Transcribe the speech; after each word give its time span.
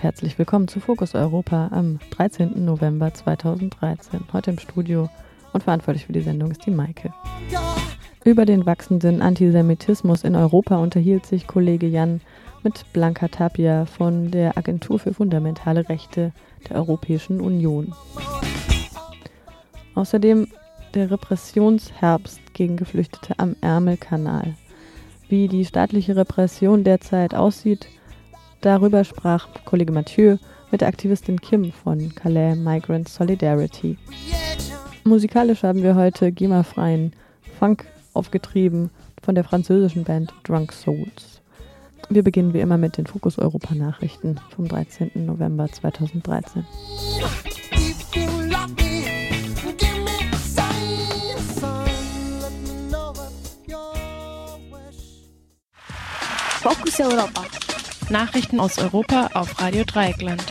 Und 0.00 0.04
herzlich 0.04 0.38
willkommen 0.38 0.66
zu 0.66 0.80
Fokus 0.80 1.14
Europa 1.14 1.68
am 1.72 1.98
13. 2.12 2.64
November 2.64 3.12
2013. 3.12 4.20
Heute 4.32 4.52
im 4.52 4.58
Studio 4.58 5.10
und 5.52 5.62
verantwortlich 5.62 6.06
für 6.06 6.14
die 6.14 6.22
Sendung 6.22 6.50
ist 6.50 6.64
die 6.64 6.70
Maike. 6.70 7.12
Über 8.24 8.46
den 8.46 8.64
wachsenden 8.64 9.20
Antisemitismus 9.20 10.24
in 10.24 10.36
Europa 10.36 10.78
unterhielt 10.78 11.26
sich 11.26 11.46
Kollege 11.46 11.86
Jan 11.86 12.22
mit 12.62 12.90
Blanca 12.94 13.28
Tapia 13.28 13.84
von 13.84 14.30
der 14.30 14.56
Agentur 14.56 14.98
für 14.98 15.12
fundamentale 15.12 15.86
Rechte 15.90 16.32
der 16.70 16.76
Europäischen 16.76 17.42
Union. 17.42 17.92
Außerdem 19.94 20.48
der 20.94 21.10
Repressionsherbst 21.10 22.54
gegen 22.54 22.78
Geflüchtete 22.78 23.38
am 23.38 23.54
Ärmelkanal. 23.60 24.54
Wie 25.28 25.46
die 25.46 25.66
staatliche 25.66 26.16
Repression 26.16 26.84
derzeit 26.84 27.34
aussieht, 27.34 27.86
darüber 28.60 29.04
sprach 29.04 29.48
Kollege 29.64 29.92
Mathieu 29.92 30.36
mit 30.70 30.80
der 30.80 30.88
Aktivistin 30.88 31.40
Kim 31.40 31.72
von 31.72 32.14
Calais 32.14 32.54
Migrant 32.54 33.08
Solidarity. 33.08 33.98
Musikalisch 35.04 35.62
haben 35.62 35.82
wir 35.82 35.94
heute 35.94 36.30
GEMA-freien 36.30 37.12
Funk 37.58 37.86
aufgetrieben 38.14 38.90
von 39.22 39.34
der 39.34 39.44
französischen 39.44 40.04
Band 40.04 40.32
Drunk 40.44 40.72
Souls. 40.72 41.40
Wir 42.08 42.22
beginnen 42.22 42.54
wie 42.54 42.60
immer 42.60 42.78
mit 42.78 42.96
den 42.96 43.06
Fokus 43.06 43.38
Europa 43.38 43.74
Nachrichten 43.74 44.36
vom 44.54 44.66
13. 44.66 45.12
November 45.14 45.68
2013. 45.70 46.64
Focus 56.62 57.00
Europa. 57.00 57.69
Nachrichten 58.10 58.58
aus 58.58 58.78
Europa 58.78 59.30
auf 59.34 59.60
Radio 59.60 59.84
Dreieckland. 59.84 60.44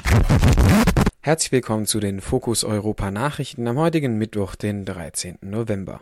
Herzlich 1.19 1.51
willkommen 1.51 1.85
zu 1.85 1.99
den 1.99 2.21
Fokus 2.21 2.63
Europa 2.63 3.11
Nachrichten 3.11 3.67
am 3.67 3.77
heutigen 3.77 4.17
Mittwoch, 4.17 4.55
den 4.55 4.85
13. 4.85 5.39
November. 5.41 5.99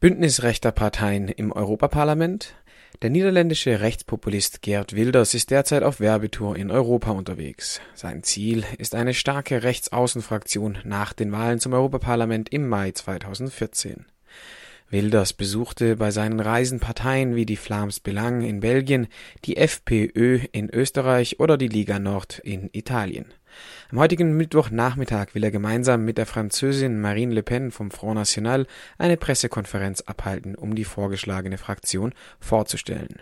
Bündnis 0.00 0.42
rechter 0.42 0.72
Parteien 0.72 1.28
im 1.28 1.52
Europaparlament. 1.52 2.56
Der 3.02 3.10
niederländische 3.10 3.80
Rechtspopulist 3.80 4.60
Geert 4.62 4.96
Wilders 4.96 5.34
ist 5.34 5.52
derzeit 5.52 5.84
auf 5.84 6.00
Werbetour 6.00 6.56
in 6.56 6.72
Europa 6.72 7.12
unterwegs. 7.12 7.80
Sein 7.94 8.24
Ziel 8.24 8.64
ist 8.78 8.96
eine 8.96 9.14
starke 9.14 9.62
Rechtsaußenfraktion 9.62 10.78
nach 10.82 11.12
den 11.12 11.30
Wahlen 11.30 11.60
zum 11.60 11.72
Europaparlament 11.72 12.48
im 12.48 12.68
Mai 12.68 12.90
2014. 12.90 14.06
Wilders 14.90 15.34
besuchte 15.34 15.96
bei 15.96 16.10
seinen 16.10 16.40
Reisen 16.40 16.80
Parteien 16.80 17.36
wie 17.36 17.44
die 17.44 17.56
Flams 17.56 18.00
Belang 18.00 18.40
in 18.40 18.60
Belgien, 18.60 19.08
die 19.44 19.58
FPÖ 19.58 20.40
in 20.52 20.70
Österreich 20.70 21.40
oder 21.40 21.58
die 21.58 21.68
Liga 21.68 21.98
Nord 21.98 22.38
in 22.38 22.70
Italien. 22.72 23.26
Am 23.90 23.98
heutigen 23.98 24.36
Mittwochnachmittag 24.36 25.34
will 25.34 25.44
er 25.44 25.50
gemeinsam 25.50 26.04
mit 26.04 26.16
der 26.16 26.26
Französin 26.26 27.00
Marine 27.00 27.34
Le 27.34 27.42
Pen 27.42 27.70
vom 27.70 27.90
Front 27.90 28.14
National 28.14 28.66
eine 28.96 29.18
Pressekonferenz 29.18 30.00
abhalten, 30.02 30.54
um 30.54 30.74
die 30.74 30.84
vorgeschlagene 30.84 31.58
Fraktion 31.58 32.14
vorzustellen. 32.40 33.20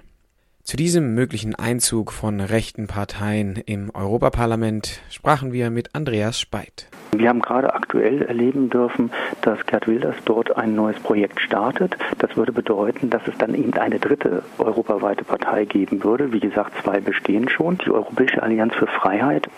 Zu 0.67 0.77
diesem 0.77 1.15
möglichen 1.15 1.55
Einzug 1.55 2.11
von 2.11 2.41
rechten 2.41 2.89
Parteien 2.89 3.55
im 3.55 3.93
Europaparlament 3.95 5.01
sprachen 5.11 5.53
wir 5.53 5.71
mit 5.71 5.95
Andreas 5.95 6.41
Speit. 6.41 6.89
Wir 7.17 7.29
haben 7.29 7.41
gerade 7.41 7.73
aktuell 7.73 8.23
erleben 8.23 8.69
dürfen, 8.69 9.13
dass 9.43 9.65
Gerd 9.67 9.87
Wilders 9.87 10.17
dort 10.25 10.57
ein 10.57 10.75
neues 10.75 10.99
Projekt 10.99 11.41
startet. 11.41 11.97
Das 12.19 12.37
würde 12.37 12.51
bedeuten, 12.51 13.11
dass 13.11 13.23
es 13.29 13.39
dann 13.39 13.55
eben 13.55 13.73
eine 13.75 14.01
dritte 14.01 14.43
europaweite 14.59 15.23
Partei 15.23 15.67
geben 15.67 16.03
würde. 16.03 16.33
Wie 16.33 16.41
gesagt, 16.41 16.73
zwei 16.83 17.01
bestehen 17.01 17.49
schon. 17.49 17.79
Die 17.79 17.91
Europäische 17.93 18.43
Allianz 18.43 18.75
für 18.75 18.89
Freiheit 18.89 19.49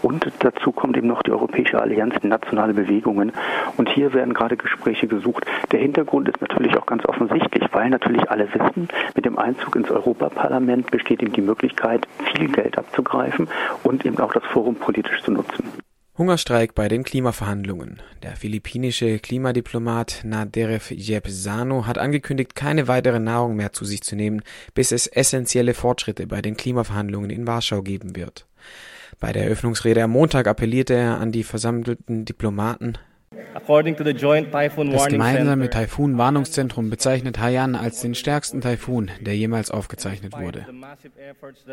und 0.00 0.26
dazu 0.38 0.72
kommt 0.72 0.96
eben 0.96 1.08
noch 1.08 1.22
die 1.22 1.32
Europäische 1.32 1.78
Allianz 1.78 2.14
für 2.18 2.26
nationale 2.26 2.72
Bewegungen. 2.72 3.32
Und 3.76 3.90
hier 3.90 4.14
werden 4.14 4.32
gerade 4.32 4.56
Gespräche 4.56 5.08
gesucht. 5.08 5.44
Der 5.72 5.80
Hintergrund 5.80 6.26
ist 6.30 6.40
natürlich 6.40 6.74
auch 6.78 6.86
ganz 6.86 7.04
offensichtlich, 7.04 7.64
weil 7.72 7.90
natürlich 7.90 8.30
alle 8.30 8.48
wissen, 8.54 8.88
mit 9.14 9.26
dem 9.26 9.38
Einzug 9.38 9.76
ins 9.76 9.90
Europaparlament 9.90 10.53
besteht 10.90 11.22
eben 11.22 11.32
die 11.32 11.40
Möglichkeit, 11.40 12.06
viel 12.34 12.50
Geld 12.50 12.78
abzugreifen 12.78 13.48
und 13.82 14.04
eben 14.04 14.18
auch 14.18 14.32
das 14.32 14.44
Forum 14.44 14.76
politisch 14.76 15.22
zu 15.22 15.32
nutzen. 15.32 15.64
Hungerstreik 16.16 16.76
bei 16.76 16.86
den 16.86 17.02
Klimaverhandlungen. 17.02 18.00
Der 18.22 18.36
philippinische 18.36 19.18
Klimadiplomat 19.18 20.20
Naderev 20.24 20.94
Jebsano 20.94 21.88
hat 21.88 21.98
angekündigt, 21.98 22.54
keine 22.54 22.86
weitere 22.86 23.18
Nahrung 23.18 23.56
mehr 23.56 23.72
zu 23.72 23.84
sich 23.84 24.02
zu 24.02 24.14
nehmen, 24.14 24.42
bis 24.74 24.92
es 24.92 25.08
essentielle 25.08 25.74
Fortschritte 25.74 26.28
bei 26.28 26.40
den 26.40 26.56
Klimaverhandlungen 26.56 27.30
in 27.30 27.48
Warschau 27.48 27.82
geben 27.82 28.14
wird. 28.14 28.46
Bei 29.18 29.32
der 29.32 29.44
Eröffnungsrede 29.44 30.04
am 30.04 30.12
Montag 30.12 30.46
appellierte 30.46 30.94
er 30.94 31.18
an 31.18 31.32
die 31.32 31.42
versammelten 31.42 32.24
Diplomaten, 32.24 32.96
das 34.90 35.06
gemeinsame 35.08 35.70
Taifun-Warnungszentrum 35.70 36.90
bezeichnet 36.90 37.38
Haiyan 37.38 37.74
als 37.74 38.00
den 38.00 38.14
stärksten 38.14 38.60
Taifun, 38.60 39.10
der 39.20 39.36
jemals 39.36 39.70
aufgezeichnet 39.70 40.32
wurde. 40.38 40.66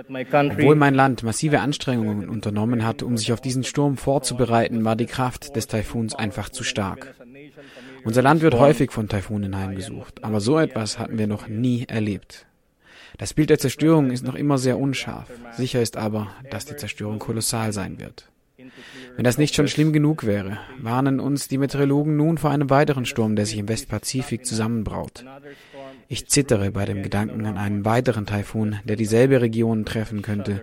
Obwohl 0.09 0.75
mein 0.75 0.95
Land 0.95 1.23
massive 1.23 1.59
Anstrengungen 1.59 2.29
unternommen 2.29 2.85
hat, 2.85 3.03
um 3.03 3.17
sich 3.17 3.33
auf 3.33 3.41
diesen 3.41 3.63
Sturm 3.63 3.97
vorzubereiten, 3.97 4.85
war 4.85 4.95
die 4.95 5.05
Kraft 5.05 5.55
des 5.55 5.67
Taifuns 5.67 6.15
einfach 6.15 6.49
zu 6.49 6.63
stark. 6.63 7.15
Unser 8.03 8.21
Land 8.21 8.41
wird 8.41 8.55
häufig 8.55 8.91
von 8.91 9.07
Taifunen 9.07 9.55
heimgesucht, 9.55 10.23
aber 10.23 10.39
so 10.39 10.57
etwas 10.57 10.97
hatten 10.97 11.17
wir 11.17 11.27
noch 11.27 11.47
nie 11.47 11.85
erlebt. 11.87 12.47
Das 13.17 13.33
Bild 13.33 13.49
der 13.49 13.59
Zerstörung 13.59 14.09
ist 14.09 14.23
noch 14.23 14.35
immer 14.35 14.57
sehr 14.57 14.79
unscharf. 14.79 15.29
Sicher 15.51 15.81
ist 15.81 15.97
aber, 15.97 16.31
dass 16.49 16.65
die 16.65 16.75
Zerstörung 16.75 17.19
kolossal 17.19 17.73
sein 17.73 17.99
wird. 17.99 18.30
Wenn 19.15 19.23
das 19.23 19.37
nicht 19.37 19.55
schon 19.55 19.67
schlimm 19.67 19.93
genug 19.93 20.25
wäre, 20.25 20.57
warnen 20.79 21.19
uns 21.19 21.47
die 21.47 21.57
Meteorologen 21.57 22.15
nun 22.15 22.37
vor 22.37 22.51
einem 22.51 22.69
weiteren 22.69 23.05
Sturm, 23.05 23.35
der 23.35 23.45
sich 23.45 23.57
im 23.57 23.67
Westpazifik 23.67 24.45
zusammenbraut. 24.45 25.25
Ich 26.07 26.27
zittere 26.27 26.71
bei 26.71 26.85
dem 26.85 27.03
Gedanken 27.03 27.45
an 27.45 27.57
einen 27.57 27.85
weiteren 27.85 28.25
Taifun, 28.25 28.79
der 28.85 28.95
dieselbe 28.95 29.41
Region 29.41 29.85
treffen 29.85 30.21
könnte. 30.21 30.61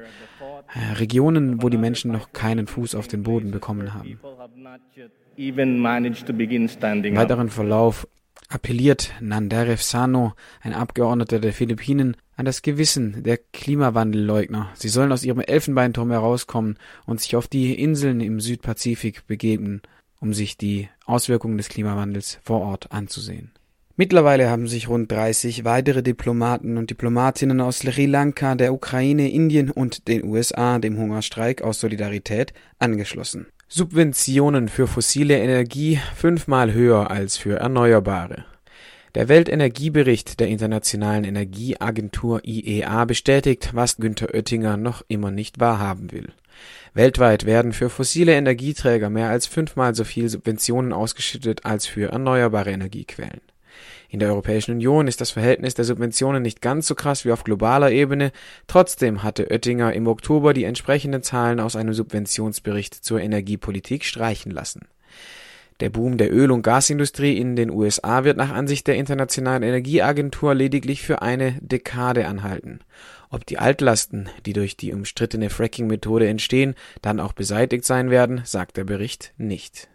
Äh, 0.74 0.94
Regionen, 0.94 1.62
wo 1.62 1.68
die 1.68 1.78
Menschen 1.78 2.12
noch 2.12 2.32
keinen 2.32 2.66
Fuß 2.66 2.94
auf 2.94 3.08
den 3.08 3.22
Boden 3.22 3.50
bekommen 3.50 3.94
haben. 3.94 4.20
Im 5.36 5.56
weiteren 7.16 7.48
Verlauf 7.48 8.06
appelliert 8.48 9.12
Nandarev 9.20 9.82
Sano, 9.82 10.32
ein 10.62 10.72
Abgeordneter 10.72 11.38
der 11.38 11.52
Philippinen, 11.52 12.16
an 12.36 12.44
das 12.44 12.62
Gewissen 12.62 13.22
der 13.22 13.38
Klimawandelleugner. 13.38 14.70
Sie 14.74 14.88
sollen 14.88 15.12
aus 15.12 15.24
ihrem 15.24 15.40
Elfenbeinturm 15.40 16.10
herauskommen 16.10 16.78
und 17.04 17.20
sich 17.20 17.36
auf 17.36 17.48
die 17.48 17.74
Inseln 17.74 18.20
im 18.20 18.40
Südpazifik 18.40 19.26
begeben, 19.26 19.82
um 20.20 20.32
sich 20.32 20.56
die 20.56 20.88
Auswirkungen 21.04 21.58
des 21.58 21.68
Klimawandels 21.68 22.38
vor 22.42 22.60
Ort 22.60 22.92
anzusehen. 22.92 23.52
Mittlerweile 23.96 24.48
haben 24.48 24.68
sich 24.68 24.88
rund 24.88 25.10
30 25.10 25.64
weitere 25.64 26.04
Diplomaten 26.04 26.76
und 26.76 26.90
Diplomatinnen 26.90 27.60
aus 27.60 27.80
Sri 27.80 28.06
Lanka, 28.06 28.54
der 28.54 28.72
Ukraine, 28.72 29.28
Indien 29.28 29.72
und 29.72 30.06
den 30.06 30.22
USA 30.22 30.78
dem 30.78 30.96
Hungerstreik 30.96 31.62
aus 31.62 31.80
Solidarität 31.80 32.52
angeschlossen. 32.78 33.48
Subventionen 33.70 34.68
für 34.70 34.86
fossile 34.86 35.38
Energie 35.38 36.00
fünfmal 36.16 36.72
höher 36.72 37.10
als 37.10 37.36
für 37.36 37.58
erneuerbare. 37.58 38.46
Der 39.14 39.28
Weltenergiebericht 39.28 40.40
der 40.40 40.48
Internationalen 40.48 41.24
Energieagentur 41.24 42.40
IEA 42.46 43.04
bestätigt, 43.04 43.72
was 43.74 43.98
Günther 43.98 44.32
Oettinger 44.32 44.78
noch 44.78 45.04
immer 45.08 45.30
nicht 45.30 45.60
wahrhaben 45.60 46.12
will. 46.12 46.32
Weltweit 46.94 47.44
werden 47.44 47.74
für 47.74 47.90
fossile 47.90 48.32
Energieträger 48.32 49.10
mehr 49.10 49.28
als 49.28 49.46
fünfmal 49.46 49.94
so 49.94 50.04
viel 50.04 50.30
Subventionen 50.30 50.94
ausgeschüttet 50.94 51.66
als 51.66 51.84
für 51.86 52.10
erneuerbare 52.10 52.70
Energiequellen. 52.70 53.42
In 54.10 54.20
der 54.20 54.30
Europäischen 54.30 54.72
Union 54.72 55.06
ist 55.06 55.20
das 55.20 55.32
Verhältnis 55.32 55.74
der 55.74 55.84
Subventionen 55.84 56.42
nicht 56.42 56.62
ganz 56.62 56.86
so 56.86 56.94
krass 56.94 57.26
wie 57.26 57.32
auf 57.32 57.44
globaler 57.44 57.92
Ebene, 57.92 58.32
trotzdem 58.66 59.22
hatte 59.22 59.50
Oettinger 59.50 59.92
im 59.92 60.06
Oktober 60.06 60.54
die 60.54 60.64
entsprechenden 60.64 61.22
Zahlen 61.22 61.60
aus 61.60 61.76
einem 61.76 61.92
Subventionsbericht 61.92 62.94
zur 62.94 63.20
Energiepolitik 63.20 64.06
streichen 64.06 64.50
lassen 64.50 64.88
Der 65.80 65.90
Boom 65.90 66.16
der 66.16 66.32
Öl- 66.32 66.50
und 66.50 66.62
Gasindustrie 66.62 67.36
in 67.36 67.54
den 67.54 67.70
USA 67.70 68.24
wird 68.24 68.38
nach 68.38 68.50
Ansicht 68.50 68.86
der 68.86 68.96
Internationalen 68.96 69.62
Energieagentur 69.62 70.54
lediglich 70.54 71.02
für 71.02 71.20
eine 71.20 71.58
Dekade 71.60 72.26
anhalten. 72.26 72.80
Ob 73.28 73.44
die 73.44 73.58
Altlasten, 73.58 74.30
die 74.46 74.54
durch 74.54 74.78
die 74.78 74.94
umstrittene 74.94 75.50
Fracking-Methode 75.50 76.26
entstehen, 76.26 76.76
dann 77.02 77.20
auch 77.20 77.34
beseitigt 77.34 77.84
sein 77.84 78.08
werden, 78.08 78.40
sagt 78.44 78.78
der 78.78 78.84
Bericht 78.84 79.34
nicht. 79.36 79.90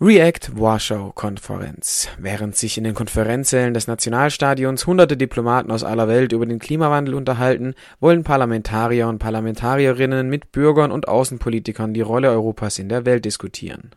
React 0.00 0.52
Warschau 0.54 1.10
Konferenz. 1.12 2.08
Während 2.20 2.54
sich 2.54 2.78
in 2.78 2.84
den 2.84 2.94
Konferenzsälen 2.94 3.74
des 3.74 3.88
Nationalstadions 3.88 4.86
hunderte 4.86 5.16
Diplomaten 5.16 5.72
aus 5.72 5.82
aller 5.82 6.06
Welt 6.06 6.30
über 6.30 6.46
den 6.46 6.60
Klimawandel 6.60 7.16
unterhalten, 7.16 7.74
wollen 7.98 8.22
Parlamentarier 8.22 9.08
und 9.08 9.18
Parlamentarierinnen 9.18 10.28
mit 10.28 10.52
Bürgern 10.52 10.92
und 10.92 11.08
Außenpolitikern 11.08 11.94
die 11.94 12.00
Rolle 12.00 12.30
Europas 12.30 12.78
in 12.78 12.88
der 12.88 13.06
Welt 13.06 13.24
diskutieren. 13.24 13.90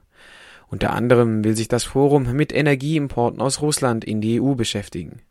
Unter 0.70 0.92
anderem 0.92 1.44
will 1.44 1.56
sich 1.56 1.68
das 1.68 1.84
Forum 1.84 2.32
mit 2.32 2.52
Energieimporten 2.52 3.40
aus 3.40 3.62
Russland 3.62 4.04
in 4.04 4.22
die 4.22 4.42
EU 4.42 4.56
beschäftigen. 4.56 5.22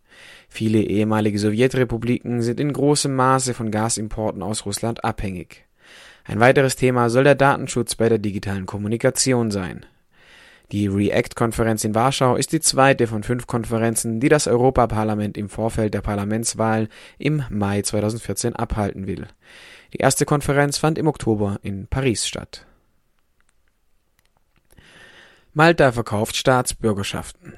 Viele 0.49 0.82
ehemalige 0.82 1.40
Sowjetrepubliken 1.40 2.43
sind 2.43 2.61
in 2.61 2.73
großem 2.73 3.12
Maße 3.12 3.55
von 3.55 3.73
Gasimporten 3.73 4.44
aus 4.44 4.66
Russland 4.66 5.02
abhängig. 5.02 5.64
Ein 6.25 6.38
weiteres 6.38 6.76
Thema 6.76 7.11
soll 7.11 7.25
der 7.25 7.34
Datenschutz 7.34 7.96
bei 7.96 8.08
der 8.08 8.19
digitalen 8.19 8.66
Kommunikation 8.66 9.50
sein. 9.50 9.84
Die 10.72 10.87
REACT-Konferenz 10.87 11.82
in 11.82 11.96
Warschau 11.96 12.37
ist 12.37 12.52
die 12.52 12.61
zweite 12.61 13.08
von 13.08 13.25
fünf 13.25 13.49
Konferenzen, 13.49 14.20
die 14.20 14.28
das 14.28 14.46
Europaparlament 14.46 15.37
im 15.37 15.49
Vorfeld 15.49 15.94
der 15.94 16.00
Parlamentswahlen 16.00 16.88
im 17.19 17.43
Mai 17.50 17.82
2014 17.82 18.55
abhalten 18.55 19.08
will. 19.08 19.26
Die 19.93 19.99
erste 19.99 20.25
Konferenz 20.25 20.78
fand 20.78 20.96
im 20.96 21.08
Oktober 21.08 21.58
in 21.62 21.88
Paris 21.88 22.28
statt. 22.28 22.67
Malta 25.52 25.90
verkauft 25.90 26.37
Staatsbürgerschaften. 26.37 27.55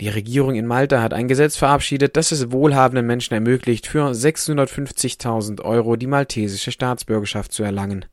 Die 0.00 0.08
Regierung 0.08 0.56
in 0.56 0.66
Malta 0.66 1.00
hat 1.00 1.14
ein 1.14 1.28
Gesetz 1.28 1.56
verabschiedet, 1.56 2.16
das 2.16 2.32
es 2.32 2.50
wohlhabenden 2.50 3.06
Menschen 3.06 3.34
ermöglicht, 3.34 3.86
für 3.86 4.10
650.000 4.10 5.62
Euro 5.62 5.94
die 5.94 6.08
maltesische 6.08 6.72
Staatsbürgerschaft 6.72 7.52
zu 7.52 7.62
erlangen. 7.62 8.04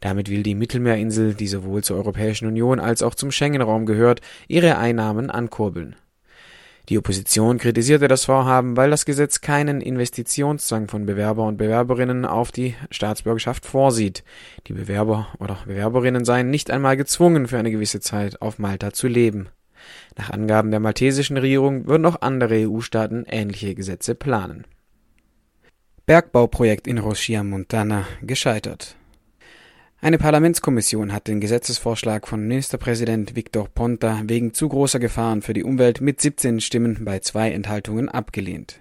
Damit 0.00 0.30
will 0.30 0.42
die 0.42 0.54
Mittelmeerinsel, 0.54 1.34
die 1.34 1.46
sowohl 1.46 1.84
zur 1.84 1.98
Europäischen 1.98 2.46
Union 2.46 2.80
als 2.80 3.02
auch 3.02 3.14
zum 3.14 3.30
Schengen-Raum 3.30 3.84
gehört, 3.84 4.22
ihre 4.48 4.78
Einnahmen 4.78 5.30
ankurbeln. 5.30 5.96
Die 6.88 6.98
Opposition 6.98 7.58
kritisierte 7.58 8.08
das 8.08 8.26
Vorhaben, 8.26 8.76
weil 8.76 8.90
das 8.90 9.04
Gesetz 9.04 9.40
keinen 9.40 9.80
Investitionszwang 9.80 10.86
von 10.88 11.04
Bewerber 11.04 11.44
und 11.44 11.58
Bewerberinnen 11.58 12.24
auf 12.24 12.50
die 12.50 12.76
Staatsbürgerschaft 12.92 13.66
vorsieht. 13.66 14.22
Die 14.68 14.72
Bewerber 14.72 15.28
oder 15.40 15.58
Bewerberinnen 15.66 16.24
seien 16.24 16.48
nicht 16.48 16.70
einmal 16.70 16.96
gezwungen, 16.96 17.48
für 17.48 17.58
eine 17.58 17.72
gewisse 17.72 18.00
Zeit 18.00 18.40
auf 18.40 18.58
Malta 18.58 18.92
zu 18.92 19.08
leben. 19.08 19.48
Nach 20.16 20.30
Angaben 20.30 20.70
der 20.70 20.80
maltesischen 20.80 21.36
Regierung 21.36 21.86
würden 21.86 22.06
auch 22.06 22.20
andere 22.20 22.68
EU-Staaten 22.68 23.24
ähnliche 23.28 23.74
Gesetze 23.74 24.14
planen. 24.14 24.64
Bergbauprojekt 26.06 26.86
in 26.86 26.98
Rosia 26.98 27.42
Montana 27.42 28.06
gescheitert. 28.22 28.96
Eine 30.00 30.18
Parlamentskommission 30.18 31.12
hat 31.12 31.26
den 31.26 31.40
Gesetzesvorschlag 31.40 32.28
von 32.28 32.46
Ministerpräsident 32.46 33.34
Victor 33.34 33.68
Ponta 33.68 34.22
wegen 34.24 34.54
zu 34.54 34.68
großer 34.68 35.00
Gefahren 35.00 35.42
für 35.42 35.54
die 35.54 35.64
Umwelt 35.64 36.00
mit 36.00 36.20
17 36.20 36.60
Stimmen 36.60 37.04
bei 37.04 37.18
zwei 37.20 37.50
Enthaltungen 37.50 38.08
abgelehnt. 38.08 38.80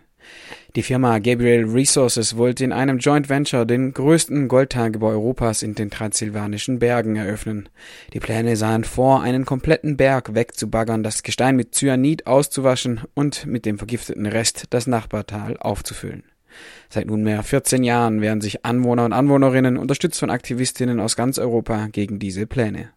Die 0.75 0.83
Firma 0.83 1.19
Gabriel 1.19 1.66
Resources 1.66 2.36
wollte 2.36 2.66
in 2.66 2.74
einem 2.74 2.98
Joint 2.98 3.30
Venture 3.30 3.66
den 3.66 3.94
größten 3.94 4.50
Goldtagebau 4.50 5.07
Europas 5.07 5.63
in 5.63 5.74
den 5.74 5.89
transsilvanischen 5.89 6.80
Bergen 6.80 7.16
eröffnen. 7.16 7.69
Die 8.13 8.19
Pläne 8.19 8.57
sahen 8.57 8.83
vor, 8.83 9.22
einen 9.22 9.45
kompletten 9.45 9.95
Berg 9.95 10.36
wegzubaggern, 10.36 11.01
das 11.01 11.24
Gestein 11.24 11.56
mit 11.56 11.74
Cyanid 11.74 12.27
auszuwaschen 12.27 13.01
und 13.13 13.45
mit 13.45 13.66
dem 13.66 13.77
vergifteten 13.77 14.25
Rest 14.25 14.66
das 14.72 14.86
Nachbartal 14.86 15.56
aufzufüllen. 15.57 16.24
Seit 16.89 17.07
nunmehr 17.07 17.42
14 17.42 17.83
Jahren 17.83 18.19
wehren 18.19 18.42
sich 18.42 18.66
Anwohner 18.66 19.06
und 19.06 19.13
Anwohnerinnen, 19.13 19.77
unterstützt 19.77 20.19
von 20.19 20.30
Aktivistinnen 20.30 21.00
aus 21.00 21.16
ganz 21.16 21.39
Europa, 21.39 21.88
gegen 21.92 22.19
diese 22.19 22.48
Pläne. 22.48 22.89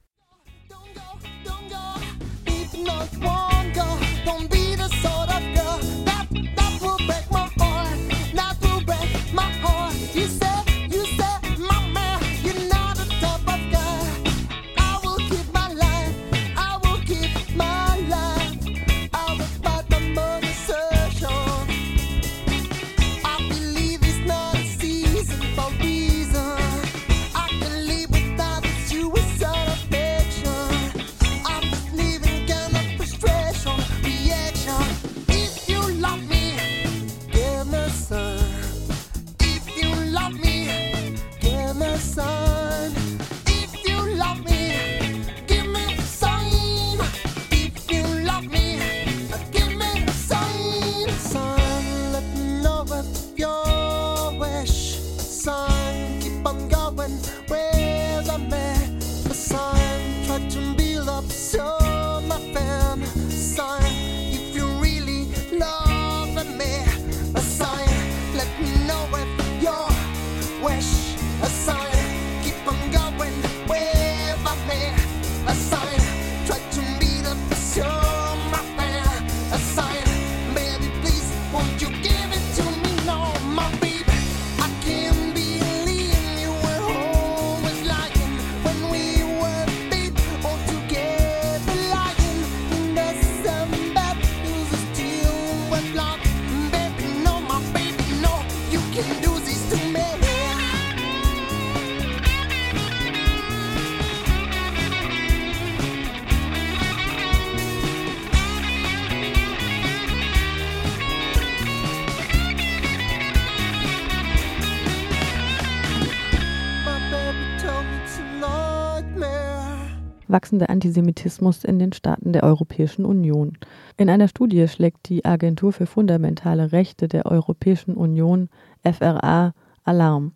Wachsende 120.49 120.71
Antisemitismus 120.71 121.63
in 121.63 121.79
den 121.79 121.93
Staaten 121.93 122.33
der 122.33 122.43
Europäischen 122.43 123.05
Union. 123.05 123.59
In 123.99 124.09
einer 124.09 124.29
Studie 124.29 124.67
schlägt 124.67 125.11
die 125.11 125.27
Agentur 125.27 125.75
für 125.75 125.85
fundamentale 125.85 126.73
Rechte 126.73 127.07
der 127.07 127.27
Europäischen 127.27 127.93
Union 127.93 128.49
FRA 128.83 129.53
Alarm. 129.85 130.33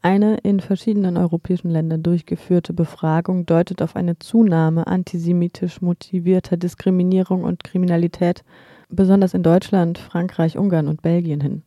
Eine 0.00 0.36
in 0.38 0.60
verschiedenen 0.60 1.18
europäischen 1.18 1.70
Ländern 1.70 2.02
durchgeführte 2.02 2.72
Befragung 2.72 3.44
deutet 3.44 3.82
auf 3.82 3.94
eine 3.94 4.18
Zunahme 4.18 4.86
antisemitisch 4.86 5.82
motivierter 5.82 6.56
Diskriminierung 6.56 7.44
und 7.44 7.62
Kriminalität, 7.62 8.44
besonders 8.88 9.34
in 9.34 9.42
Deutschland, 9.42 9.98
Frankreich, 9.98 10.56
Ungarn 10.56 10.88
und 10.88 11.02
Belgien 11.02 11.42
hin. 11.42 11.62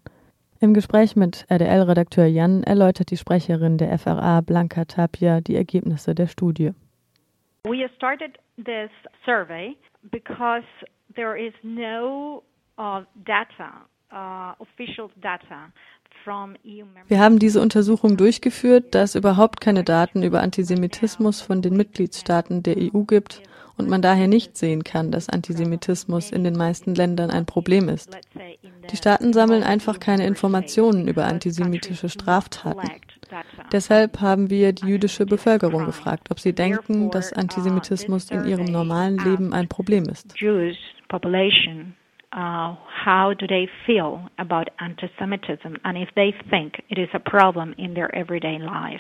Im 0.60 0.74
Gespräch 0.74 1.16
mit 1.16 1.46
RDL-Redakteur 1.50 2.26
Jan 2.26 2.64
erläutert 2.64 3.12
die 3.12 3.18
Sprecherin 3.18 3.78
der 3.78 3.96
FRA 4.00 4.42
Blanca 4.42 4.86
Tapia 4.86 5.40
die 5.40 5.56
Ergebnisse 5.56 6.16
der 6.16 6.26
Studie. 6.26 6.72
We 7.68 7.88
started 7.98 8.38
this 8.58 8.92
survey 9.26 9.76
because 10.12 10.64
there 11.16 11.36
is 11.36 11.54
no 11.64 12.44
uh, 12.78 13.02
data, 13.26 13.72
uh, 14.12 14.54
official 14.60 15.10
data 15.22 15.72
Wir 17.08 17.20
haben 17.20 17.40
diese 17.40 17.62
Untersuchung 17.62 18.18
durchgeführt, 18.18 18.96
da 18.96 19.04
es 19.04 19.16
überhaupt 19.16 19.62
keine 19.62 19.84
Daten 19.84 20.24
über 20.24 20.42
Antisemitismus 20.42 21.42
von 21.42 21.62
den 21.62 21.78
Mitgliedstaaten 21.78 22.64
der 22.64 22.78
EU 22.78 23.04
gibt 23.04 23.44
und 23.78 23.90
man 23.90 24.02
daher 24.02 24.28
nicht 24.28 24.58
sehen 24.58 24.84
kann, 24.84 25.12
dass 25.12 25.30
Antisemitismus 25.30 26.32
in 26.32 26.44
den 26.44 26.58
meisten 26.58 26.96
Ländern 26.96 27.30
ein 27.30 27.46
Problem 27.46 27.90
ist. 27.90 28.18
Die 28.92 28.98
Staaten 28.98 29.34
sammeln 29.34 29.64
einfach 29.64 30.00
keine 30.00 30.26
Informationen 30.26 31.08
über 31.08 31.26
antisemitische 31.26 32.10
Straftaten. 32.10 32.90
Deshalb 33.72 34.22
haben 34.22 34.50
wir 34.50 34.74
die 34.74 34.88
jüdische 34.88 35.26
Bevölkerung 35.26 35.86
gefragt, 35.86 36.30
ob 36.32 36.40
sie 36.40 36.54
denken, 36.54 37.12
dass 37.12 37.34
Antisemitismus 37.34 38.32
in 38.32 38.46
ihrem 38.46 38.66
normalen 38.66 39.18
Leben 39.18 39.54
ein 39.54 39.68
Problem 39.68 40.04
ist. 40.04 40.36
Uh, 42.34 42.76
how 43.06 43.34
do 43.34 43.48
they 43.48 43.70
feel 43.86 44.20
about 44.38 44.70
anti-Semitism 44.80 45.78
and 45.84 45.98
if 45.98 46.10
they 46.16 46.34
think 46.50 46.84
it 46.90 46.98
is 46.98 47.08
a 47.14 47.20
problem 47.20 47.74
in 47.78 47.94
their 47.94 48.14
everyday 48.14 48.58
life. 48.58 49.00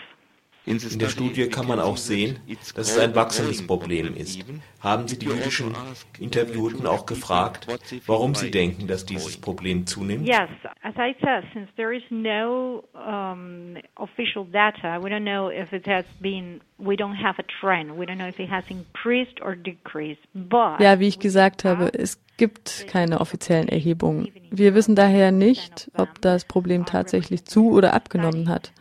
In 0.65 0.79
der 0.99 1.09
Studie 1.09 1.47
kann 1.47 1.67
man 1.67 1.79
auch 1.79 1.97
sehen, 1.97 2.39
dass 2.75 2.89
es 2.89 2.97
ein 2.97 3.13
wachsendes 3.13 3.65
Problem 3.65 4.15
ist. 4.15 4.43
Haben 4.79 5.07
Sie 5.07 5.17
die 5.19 5.27
jüdischen 5.27 5.75
Interviewten 6.19 6.87
auch 6.87 7.05
gefragt, 7.05 7.67
warum 8.07 8.35
sie 8.35 8.51
denken, 8.51 8.87
dass 8.87 9.05
dieses 9.05 9.37
Problem 9.37 9.85
zunimmt? 9.85 10.27
Yes, 10.27 10.49
as 10.81 10.95
I 10.95 11.15
said, 11.21 11.43
since 11.53 11.69
there 11.75 11.95
is 11.95 12.03
no 12.09 12.83
um, 12.93 13.77
official 13.95 14.45
data, 14.45 14.99
we 15.01 15.09
don't 15.09 15.23
know 15.23 15.49
if 15.49 15.71
it 15.71 15.87
has 15.87 16.05
been, 16.19 16.61
we 16.77 16.95
don't 16.95 17.15
have 17.15 17.39
a 17.39 17.45
trend, 17.59 17.97
we 17.97 18.05
don't 18.05 18.17
know 18.17 18.27
if 18.27 18.39
it 18.39 18.49
has 18.49 18.65
increased 18.69 19.41
or 19.41 19.55
decreased. 19.55 20.21
But 20.33 20.79
ja, 20.79 20.99
wie 20.99 21.07
ich 21.07 21.19
gesagt 21.19 21.63
habe, 21.63 21.91
es 21.93 22.19
gibt 22.37 22.87
keine 22.87 23.21
offiziellen 23.21 23.69
Erhebungen. 23.69 24.27
Wir 24.51 24.75
wissen 24.75 24.95
daher 24.95 25.31
nicht, 25.31 25.89
ob 25.95 26.21
das 26.21 26.45
Problem 26.45 26.85
tatsächlich 26.85 27.45
zu 27.45 27.71
oder 27.71 27.93
abgenommen 27.93 28.49
hat. 28.49 28.73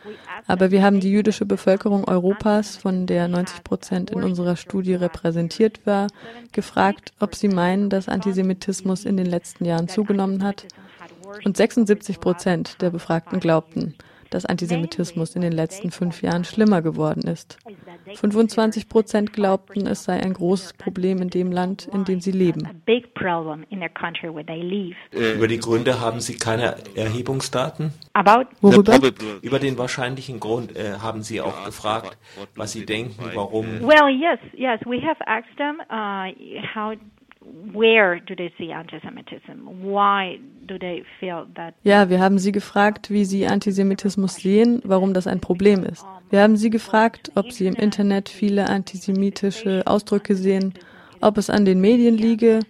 Aber 0.47 0.71
wir 0.71 0.83
haben 0.83 1.01
die 1.01 1.11
jüdische 1.11 1.47
Bevölkerung 1.47 2.05
Europas, 2.05 2.77
von 2.77 3.07
der 3.07 3.29
90 3.29 3.63
Prozent 3.63 4.11
in 4.11 4.23
unserer 4.23 4.57
Studie 4.57 4.95
repräsentiert 4.95 5.87
war, 5.87 6.09
gefragt, 6.53 7.13
ob 7.21 7.35
sie 7.35 7.49
meinen, 7.49 7.91
dass 7.91 8.09
Antisemitismus 8.09 9.05
in 9.05 9.17
den 9.17 9.27
letzten 9.27 9.65
Jahren 9.65 9.89
zugenommen 9.89 10.43
hat. 10.43 10.67
Und 11.45 11.57
76 11.57 12.21
Prozent 12.21 12.83
der 12.83 12.91
Befragten 12.91 13.41
glaubten, 13.41 13.95
dass 14.35 14.45
Antisemitismus 14.45 15.37
in 15.37 15.43
den 15.43 15.53
letzten 15.53 15.93
fünf 15.93 16.21
Jahren 16.21 16.45
schlimmer 16.45 16.83
geworden 16.83 17.23
ist. 17.23 17.57
25 18.15 18.89
Prozent 18.89 19.33
glaubten, 19.33 19.87
es 19.87 20.03
sei 20.03 20.21
ein 20.21 20.33
großes 20.33 20.73
Problem 20.73 21.23
in 21.23 21.31
dem 21.31 21.53
Land, 21.53 21.89
in 21.93 22.05
dem 22.05 22.21
sie 22.21 22.33
leben. 22.33 22.69
Über 25.13 25.49
die 25.49 25.59
Gründe 25.59 26.01
haben 26.01 26.21
Sie 26.21 26.37
keine 26.37 26.75
Erhebungsdaten? 26.97 27.93
Worüber? 28.61 28.99
Über 29.41 29.59
den 29.61 29.79
wahrscheinlichen 29.79 30.41
Grund 30.41 30.75
äh, 30.77 30.95
haben 31.01 31.23
Sie 31.23 31.41
auch 31.41 31.65
gefragt, 31.65 32.19
was 32.57 32.73
Sie 32.73 32.85
denken, 32.85 33.31
warum. 33.35 33.83
Well, 33.83 34.09
yes, 34.09 34.41
yes, 34.53 34.81
we 34.85 35.01
have 35.01 35.21
asked 35.27 35.57
them 35.57 35.81
uh, 35.91 36.33
how 36.75 36.97
where 37.73 38.21
do 38.21 38.35
they 38.35 38.53
see 38.59 38.73
antisemitism? 38.73 39.83
Why 39.83 40.39
do 40.67 40.79
they 40.79 41.05
feel 41.21 41.47
that? 41.55 41.75
Ja, 41.83 42.09
wir 42.09 42.21
haben 42.21 42.39
sie 42.39 42.53
gefragt, 42.53 43.11
wie 43.11 43.25
sie 43.25 43.47
Antisemitismus 43.47 44.37
sehen, 44.37 44.81
warum 44.85 45.15
das 45.15 45.27
ein 45.27 45.41
Problem 45.41 45.85
ist. 45.85 46.05
Wir 46.31 46.41
haben 46.41 46.57
sie 46.57 46.71
gefragt, 46.71 47.33
ob 47.35 47.53
sie 47.53 47.67
im 47.67 47.75
Internet 47.75 48.29
viele 48.29 48.69
antisemitische 48.69 49.83
Ausdrücke 49.87 50.35
sehen, 50.35 50.75
ob 51.21 51.39
es 51.39 51.51
an 51.51 51.65
den 51.65 51.81
Medien 51.81 52.17
liege, 52.17 52.61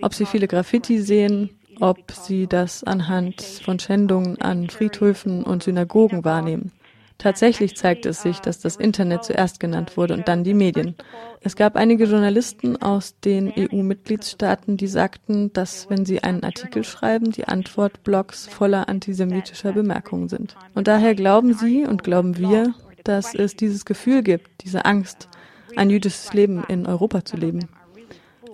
ob 0.00 0.14
sie 0.14 0.26
viele 0.26 0.48
Graffiti 0.48 0.98
sehen, 0.98 1.50
ob 1.80 2.10
sie 2.10 2.46
das 2.46 2.84
anhand 2.84 3.42
von 3.42 3.78
Schändungen 3.78 4.40
an 4.40 4.68
Friedhöfen 4.68 5.42
und 5.42 5.62
Synagogen 5.62 6.24
wahrnehmen. 6.24 6.72
Tatsächlich 7.18 7.76
zeigt 7.76 8.06
es 8.06 8.22
sich, 8.22 8.40
dass 8.40 8.58
das 8.58 8.76
Internet 8.76 9.24
zuerst 9.24 9.60
genannt 9.60 9.96
wurde 9.96 10.14
und 10.14 10.28
dann 10.28 10.44
die 10.44 10.52
Medien. 10.52 10.94
Es 11.40 11.56
gab 11.56 11.76
einige 11.76 12.04
Journalisten 12.04 12.80
aus 12.80 13.18
den 13.20 13.52
EU-Mitgliedstaaten, 13.56 14.76
die 14.76 14.86
sagten, 14.86 15.52
dass 15.52 15.88
wenn 15.88 16.04
sie 16.04 16.22
einen 16.22 16.42
Artikel 16.42 16.84
schreiben, 16.84 17.30
die 17.30 17.46
Antwortblogs 17.46 18.48
voller 18.48 18.88
antisemitischer 18.88 19.72
Bemerkungen 19.72 20.28
sind. 20.28 20.56
Und 20.74 20.88
daher 20.88 21.14
glauben 21.14 21.54
sie 21.54 21.86
und 21.86 22.02
glauben 22.02 22.36
wir, 22.36 22.74
dass 23.04 23.34
es 23.34 23.54
dieses 23.54 23.84
Gefühl 23.84 24.22
gibt, 24.22 24.64
diese 24.64 24.84
Angst, 24.84 25.28
ein 25.76 25.90
jüdisches 25.90 26.32
Leben 26.32 26.64
in 26.68 26.86
Europa 26.86 27.24
zu 27.24 27.36
leben. 27.36 27.68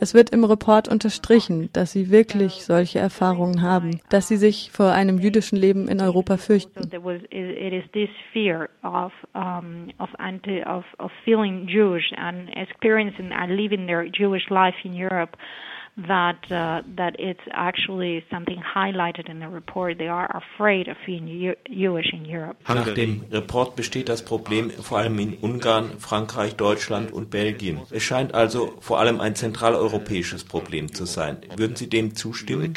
Es 0.03 0.15
wird 0.15 0.31
im 0.31 0.45
Report 0.45 0.89
unterstrichen, 0.89 1.69
dass 1.75 1.93
sie 1.93 2.11
wirklich 2.11 2.65
solche 2.65 2.99
Erfahrungen 2.99 3.61
haben, 3.61 4.01
dass 4.09 4.29
sie 4.29 4.39
sich 4.39 4.71
vor 4.73 4.93
einem 4.93 5.19
jüdischen 5.19 5.59
Leben 5.59 5.89
in 5.89 6.01
Europa 6.01 6.39
fürchten. 6.39 6.89
That 15.97 16.37
uh, 16.51 16.83
that 16.97 17.17
it's 17.19 17.43
actually 17.53 18.25
something 18.31 18.63
highlighted 18.63 19.29
in 19.29 19.41
the 19.41 19.49
report. 19.49 19.99
They 19.99 20.09
are 20.09 20.29
afraid 20.35 20.89
of 20.89 20.97
being 21.05 21.27
Jewish 21.69 22.13
in 22.13 22.25
Europe. 22.25 22.57
Nach 22.69 22.95
dem 22.95 23.25
Report 23.31 23.77
besteht 23.77 24.09
das 24.09 24.25
Problem 24.25 24.71
vor 24.71 24.99
allem 24.99 25.19
in 25.19 25.35
Ungarn, 25.35 25.99
Frankreich, 25.99 26.57
Deutschland 26.57 27.13
und 27.13 27.31
Belgien. 27.31 27.81
Es 27.91 28.03
scheint 28.05 28.35
also 28.35 28.79
vor 28.81 29.01
allem 29.01 29.21
ein 29.21 29.35
zentraleuropäisches 29.35 30.45
Problem 30.45 30.95
zu 30.95 31.05
sein. 31.05 31.39
Würden 31.57 31.77
Sie 31.77 31.89
dem 31.89 32.15
zustimmen? 32.15 32.73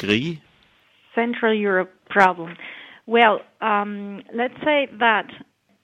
Central 1.14 1.54
Europe 1.54 1.90
problem. 2.08 2.56
Well, 3.06 3.40
um, 3.60 4.22
let's 4.32 4.54
say 4.64 4.88
that 4.98 5.26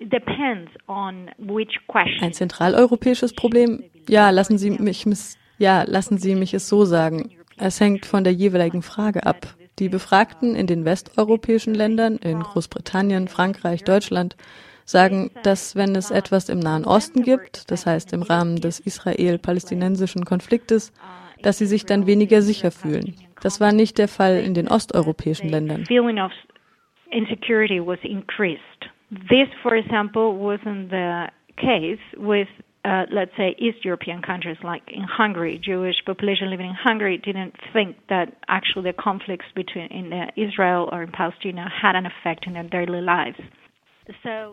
depends 0.00 0.70
on 0.88 1.30
which 1.38 1.78
question. 1.86 2.22
Ein 2.22 2.32
zentraleuropäisches 2.32 3.34
Problem? 3.34 3.84
Ja, 4.08 4.30
lassen 4.30 4.58
Sie 4.58 4.70
mich 4.70 5.06
ja, 5.60 5.84
lassen 5.86 6.16
Sie 6.16 6.34
mich 6.34 6.54
es 6.54 6.68
so 6.68 6.84
sagen. 6.84 7.30
Es 7.58 7.80
hängt 7.80 8.06
von 8.06 8.24
der 8.24 8.32
jeweiligen 8.32 8.80
Frage 8.80 9.26
ab. 9.26 9.54
Die 9.78 9.90
Befragten 9.90 10.56
in 10.56 10.66
den 10.66 10.86
westeuropäischen 10.86 11.74
Ländern, 11.74 12.16
in 12.16 12.40
Großbritannien, 12.40 13.28
Frankreich, 13.28 13.84
Deutschland, 13.84 14.36
sagen, 14.86 15.30
dass 15.42 15.76
wenn 15.76 15.94
es 15.94 16.10
etwas 16.10 16.48
im 16.48 16.60
Nahen 16.60 16.86
Osten 16.86 17.22
gibt, 17.22 17.70
das 17.70 17.84
heißt 17.84 18.14
im 18.14 18.22
Rahmen 18.22 18.56
des 18.56 18.80
israel-palästinensischen 18.80 20.24
Konfliktes, 20.24 20.92
dass 21.42 21.58
sie 21.58 21.66
sich 21.66 21.84
dann 21.84 22.06
weniger 22.06 22.40
sicher 22.40 22.70
fühlen. 22.70 23.14
Das 23.42 23.60
war 23.60 23.72
nicht 23.72 23.98
der 23.98 24.08
Fall 24.08 24.38
in 24.38 24.54
den 24.54 24.66
osteuropäischen 24.66 25.50
Ländern. 25.50 25.84
This, 29.28 29.48
for 29.62 29.74
example, 29.74 30.32
wasn't 30.38 30.88
the 30.90 31.30
case 31.56 31.98
with 32.16 32.48
uh, 32.84 33.04
let's 33.10 33.32
say 33.36 33.54
East 33.58 33.84
European 33.84 34.22
countries 34.22 34.56
like 34.62 34.82
in 34.90 35.02
Hungary, 35.02 35.58
Jewish 35.62 35.96
population 36.04 36.50
living 36.50 36.70
in 36.70 36.74
Hungary 36.74 37.18
didn't 37.18 37.54
think 37.72 37.96
that 38.08 38.32
actually 38.48 38.90
the 38.90 38.96
conflicts 38.96 39.46
between 39.54 39.86
in 39.86 40.12
uh, 40.12 40.30
Israel 40.36 40.88
or 40.92 41.02
in 41.02 41.12
Palestine 41.12 41.56
had 41.56 41.94
an 41.94 42.06
effect 42.06 42.46
in 42.46 42.54
their 42.54 42.64
daily 42.64 43.00
lives. 43.00 43.38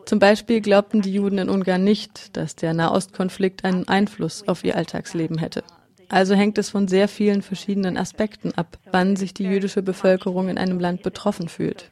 Zum 0.05 0.19
Beispiel 0.19 0.61
glaubten 0.61 1.01
die 1.01 1.13
Juden 1.13 1.39
in 1.39 1.49
Ungarn 1.49 1.83
nicht, 1.83 2.37
dass 2.37 2.55
der 2.55 2.73
Nahostkonflikt 2.75 3.65
einen 3.65 3.87
Einfluss 3.87 4.47
auf 4.47 4.63
ihr 4.63 4.75
Alltagsleben 4.75 5.39
hätte. 5.39 5.63
Also 6.09 6.35
hängt 6.35 6.57
es 6.57 6.69
von 6.69 6.87
sehr 6.87 7.07
vielen 7.07 7.41
verschiedenen 7.41 7.97
Aspekten 7.97 8.53
ab, 8.55 8.77
wann 8.91 9.15
sich 9.15 9.33
die 9.33 9.45
jüdische 9.45 9.81
Bevölkerung 9.81 10.49
in 10.49 10.57
einem 10.57 10.79
Land 10.79 11.01
betroffen 11.01 11.49
fühlt. 11.49 11.89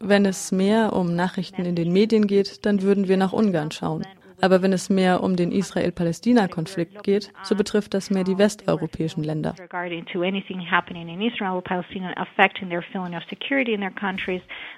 Wenn 0.00 0.26
es 0.26 0.52
mehr 0.52 0.92
um 0.92 1.16
Nachrichten 1.16 1.64
in 1.64 1.74
den 1.74 1.92
Medien 1.92 2.26
geht, 2.26 2.66
dann 2.66 2.82
würden 2.82 3.08
wir 3.08 3.16
nach 3.16 3.32
Ungarn 3.32 3.70
schauen. 3.70 4.04
Aber 4.44 4.60
wenn 4.60 4.74
es 4.74 4.90
mehr 4.90 5.22
um 5.22 5.36
den 5.36 5.52
Israel-Palästina-Konflikt 5.52 7.02
geht, 7.02 7.32
so 7.44 7.54
betrifft 7.54 7.94
das 7.94 8.10
mehr 8.10 8.24
die 8.24 8.36
westeuropäischen 8.36 9.24
Länder. 9.24 9.54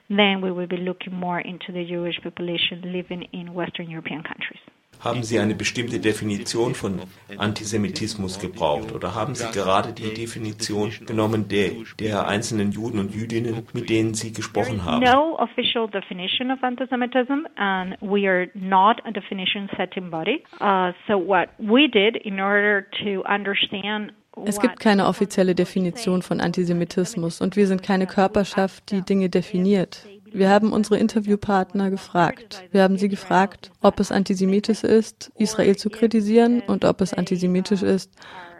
then 0.08 0.40
we 0.40 0.52
will 0.52 0.68
be 0.68 0.76
looking 0.76 1.12
more 1.12 1.40
into 1.40 1.72
the 1.72 1.82
Jewish 1.82 2.20
population 2.22 2.80
living 2.82 3.22
in 3.32 3.52
Western 3.52 3.90
European 3.90 4.22
countries. 4.22 4.55
Haben 5.00 5.22
Sie 5.22 5.38
eine 5.38 5.54
bestimmte 5.54 5.98
Definition 5.98 6.74
von 6.74 7.00
Antisemitismus 7.36 8.38
gebraucht 8.38 8.92
oder 8.92 9.14
haben 9.14 9.34
Sie 9.34 9.46
gerade 9.52 9.92
die 9.92 10.14
Definition 10.14 10.92
genommen 11.06 11.48
der, 11.48 11.72
der 11.98 12.28
einzelnen 12.28 12.72
Juden 12.72 12.98
und 12.98 13.14
Jüdinnen, 13.14 13.66
mit 13.72 13.88
denen 13.90 14.14
Sie 14.14 14.32
gesprochen 14.32 14.84
haben? 14.84 15.04
No 15.04 15.38
official 15.38 15.88
definition 15.88 16.50
of 16.50 16.62
antisemitism 16.62 17.46
and 17.56 17.96
we 18.00 18.28
are 18.28 18.48
not 18.54 19.00
a 19.04 19.10
definition 19.10 19.68
setting 19.76 20.10
body. 20.10 20.42
Uh, 20.60 20.92
so 21.06 21.18
what 21.18 21.48
we 21.58 21.88
did 21.88 22.16
in 22.16 22.40
order 22.40 22.86
to 23.02 23.22
understand 23.26 24.12
es 24.44 24.60
gibt 24.60 24.80
keine 24.80 25.06
offizielle 25.06 25.54
Definition 25.54 26.20
von 26.20 26.40
Antisemitismus 26.42 27.40
und 27.40 27.56
wir 27.56 27.66
sind 27.66 27.82
keine 27.82 28.06
Körperschaft, 28.06 28.90
die 28.90 29.00
Dinge 29.00 29.30
definiert. 29.30 30.06
Wir 30.36 30.50
haben 30.50 30.70
unsere 30.70 30.98
Interviewpartner 30.98 31.88
gefragt. 31.88 32.62
Wir 32.70 32.82
haben 32.82 32.98
sie 32.98 33.08
gefragt, 33.08 33.70
ob 33.80 33.98
es 34.00 34.12
antisemitisch 34.12 34.84
ist, 34.84 35.32
Israel 35.38 35.76
zu 35.76 35.88
kritisieren 35.88 36.60
und 36.60 36.84
ob 36.84 37.00
es 37.00 37.14
antisemitisch 37.14 37.82
ist, 37.82 38.10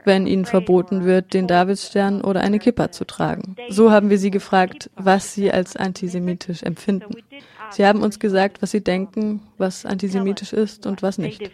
wenn 0.06 0.26
ihnen 0.26 0.46
verboten 0.46 1.04
wird, 1.04 1.34
den 1.34 1.46
Davidsstern 1.46 2.20
oder 2.20 2.40
eine 2.40 2.58
Kippa 2.58 2.90
zu 2.92 3.04
tragen. 3.04 3.56
So 3.68 3.90
haben 3.90 4.10
wir 4.10 4.18
sie 4.18 4.30
gefragt, 4.30 4.90
was 4.96 5.34
sie 5.34 5.50
als 5.50 5.76
antisemitisch 5.76 6.62
empfinden. 6.62 7.16
Sie 7.70 7.84
haben 7.84 8.02
uns 8.02 8.18
gesagt, 8.18 8.62
was 8.62 8.70
sie 8.70 8.82
denken, 8.82 9.40
was 9.58 9.84
antisemitisch 9.84 10.52
ist 10.52 10.86
und 10.86 11.02
was 11.02 11.18
nicht. 11.18 11.50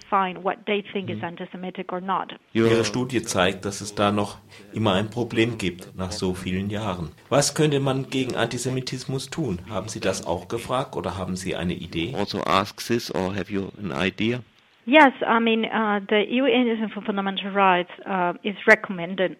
Ihre 2.53 2.85
Studie 2.85 3.23
zeigt, 3.23 3.65
dass 3.65 3.81
es 3.81 3.95
da 3.95 4.13
noch 4.13 4.39
immer 4.73 4.93
ein 4.93 5.11
Problem 5.11 5.59
gibt 5.59 5.97
nach 5.97 6.13
so 6.13 6.35
vielen 6.35 6.71
Jahren. 6.71 7.11
Was 7.29 7.55
könnte 7.55 7.81
man 7.81 8.11
gegen 8.11 8.37
Antisemitismus 8.37 9.31
tun? 9.31 9.61
Haben 9.71 9.89
Sie 9.89 10.01
das 10.01 10.27
auch 10.27 10.49
gefragt 10.49 10.97
oder 10.97 11.17
haben 11.17 11.37
Sie 11.37 11.57
eine 11.57 11.75
Idee? 11.75 12.15
Also 12.17 12.43
ask 12.45 12.87
this 12.87 13.15
or 13.15 13.35
have 13.35 13.53
you 13.53 13.69
an 13.79 13.93
idea? 13.95 14.41
Yes, 14.85 15.13
I 15.23 15.39
mean 15.39 15.65
uh, 15.65 16.01
the 16.09 16.25
EU 16.29 16.47
Agency 16.47 16.93
for 16.93 17.03
Fundamental 17.03 17.51
Rights 17.51 17.91
uh, 18.05 18.35
is 18.43 18.57
recommended 18.67 19.37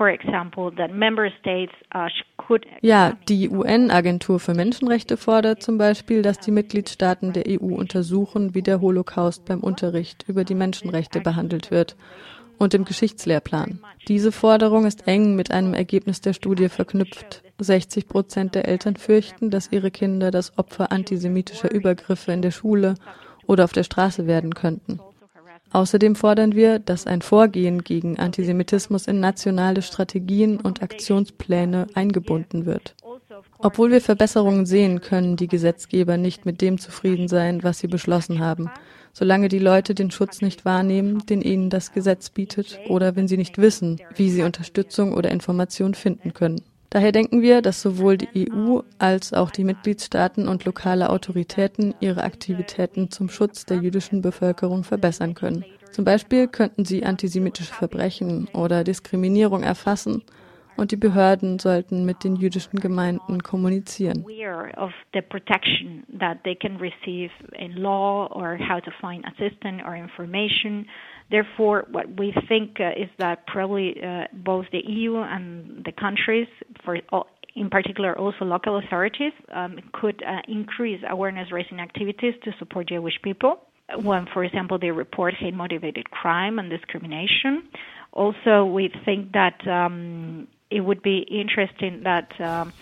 Uh, 0.00 0.16
ja, 2.80 3.12
die 3.28 3.50
UN-Agentur 3.50 4.40
für 4.40 4.54
Menschenrechte 4.54 5.16
fordert 5.16 5.62
zum 5.62 5.78
Beispiel, 5.78 6.22
dass 6.22 6.38
die 6.38 6.52
Mitgliedstaaten 6.52 7.32
der 7.32 7.44
EU 7.48 7.74
untersuchen, 7.74 8.54
wie 8.54 8.62
der 8.62 8.80
Holocaust 8.80 9.44
beim 9.44 9.60
Unterricht 9.60 10.24
über 10.28 10.44
die 10.44 10.54
Menschenrechte 10.54 11.20
behandelt 11.20 11.70
wird 11.70 11.96
und 12.56 12.72
im 12.72 12.84
Geschichtslehrplan. 12.84 13.80
Diese 14.08 14.32
Forderung 14.32 14.86
ist 14.86 15.06
eng 15.06 15.34
mit 15.34 15.50
einem 15.50 15.74
Ergebnis 15.74 16.20
der 16.20 16.32
Studie 16.32 16.68
verknüpft. 16.68 17.42
60 17.58 18.08
Prozent 18.08 18.54
der 18.54 18.68
Eltern 18.68 18.96
fürchten, 18.96 19.50
dass 19.50 19.72
ihre 19.72 19.90
Kinder 19.90 20.30
das 20.30 20.56
Opfer 20.56 20.92
antisemitischer 20.92 21.70
Übergriffe 21.70 22.32
in 22.32 22.42
der 22.42 22.52
Schule 22.52 22.94
oder 23.50 23.64
auf 23.64 23.72
der 23.72 23.82
Straße 23.82 24.28
werden 24.28 24.54
könnten. 24.54 25.00
Außerdem 25.72 26.14
fordern 26.14 26.54
wir, 26.54 26.78
dass 26.78 27.06
ein 27.06 27.20
Vorgehen 27.20 27.82
gegen 27.82 28.18
Antisemitismus 28.18 29.08
in 29.08 29.18
nationale 29.18 29.82
Strategien 29.82 30.58
und 30.60 30.82
Aktionspläne 30.82 31.88
eingebunden 31.94 32.64
wird. 32.64 32.94
Obwohl 33.58 33.90
wir 33.90 34.00
Verbesserungen 34.00 34.66
sehen, 34.66 35.00
können 35.00 35.36
die 35.36 35.48
Gesetzgeber 35.48 36.16
nicht 36.16 36.46
mit 36.46 36.60
dem 36.60 36.78
zufrieden 36.78 37.26
sein, 37.26 37.62
was 37.62 37.80
sie 37.80 37.88
beschlossen 37.88 38.38
haben, 38.38 38.70
solange 39.12 39.48
die 39.48 39.58
Leute 39.58 39.94
den 39.94 40.12
Schutz 40.12 40.42
nicht 40.42 40.64
wahrnehmen, 40.64 41.26
den 41.26 41.42
ihnen 41.42 41.70
das 41.70 41.92
Gesetz 41.92 42.30
bietet, 42.30 42.78
oder 42.88 43.16
wenn 43.16 43.26
sie 43.26 43.36
nicht 43.36 43.58
wissen, 43.58 44.00
wie 44.14 44.30
sie 44.30 44.42
Unterstützung 44.42 45.12
oder 45.12 45.30
Information 45.30 45.94
finden 45.94 46.32
können. 46.34 46.62
Daher 46.92 47.12
denken 47.12 47.40
wir, 47.40 47.62
dass 47.62 47.82
sowohl 47.82 48.16
die 48.16 48.50
EU 48.50 48.80
als 48.98 49.32
auch 49.32 49.52
die 49.52 49.62
Mitgliedstaaten 49.62 50.48
und 50.48 50.64
lokale 50.64 51.10
Autoritäten 51.10 51.94
ihre 52.00 52.24
Aktivitäten 52.24 53.10
zum 53.10 53.28
Schutz 53.28 53.64
der 53.64 53.76
jüdischen 53.76 54.22
Bevölkerung 54.22 54.82
verbessern 54.82 55.34
können. 55.34 55.64
Zum 55.92 56.04
Beispiel 56.04 56.48
könnten 56.48 56.84
sie 56.84 57.04
antisemitische 57.04 57.72
Verbrechen 57.72 58.48
oder 58.52 58.82
Diskriminierung 58.82 59.62
erfassen 59.62 60.22
und 60.76 60.92
die 60.92 60.96
Behörden 60.96 61.58
sollten 61.58 62.04
mit 62.04 62.24
den 62.24 62.36
jüdischen 62.36 62.80
Gemeinden 62.80 63.42
kommunizieren. 63.42 64.24
Therefore, 71.30 71.86
what 71.90 72.06
we 72.18 72.34
think 72.48 72.80
uh, 72.80 72.90
is 72.96 73.08
that 73.18 73.46
probably 73.46 74.02
uh, 74.02 74.24
both 74.32 74.66
the 74.72 74.82
EU 74.84 75.18
and 75.18 75.84
the 75.84 75.92
countries, 75.92 76.48
for 76.84 76.98
all, 77.10 77.28
in 77.54 77.70
particular 77.70 78.18
also 78.18 78.44
local 78.44 78.78
authorities, 78.78 79.32
um, 79.52 79.78
could 79.92 80.22
uh, 80.24 80.40
increase 80.48 81.00
awareness 81.08 81.52
raising 81.52 81.78
activities 81.80 82.34
to 82.44 82.52
support 82.58 82.88
Jewish 82.88 83.14
people. 83.22 83.60
When, 84.02 84.26
for 84.32 84.44
example, 84.44 84.78
they 84.78 84.90
report 84.90 85.34
hate 85.34 85.54
motivated 85.54 86.10
crime 86.10 86.58
and 86.58 86.70
discrimination. 86.70 87.68
Also, 88.12 88.64
we 88.64 88.92
think 89.04 89.32
that 89.32 89.66
um, 89.68 90.48
it 90.70 90.80
would 90.80 91.02
be 91.02 91.18
interesting 91.18 92.02
that 92.04 92.40
um, 92.40 92.72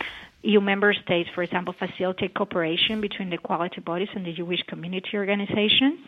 EU 0.43 0.61
member 0.61 0.93
states, 0.93 1.29
for 1.35 1.43
example, 1.43 1.73
facilitate 1.77 2.33
cooperation 2.33 3.01
between 3.01 3.29
the 3.29 3.35
equality 3.35 3.81
bodies 3.81 4.09
and 4.15 4.25
the 4.25 4.33
Jewish 4.33 4.61
community 4.63 5.09
organizations. 5.15 5.99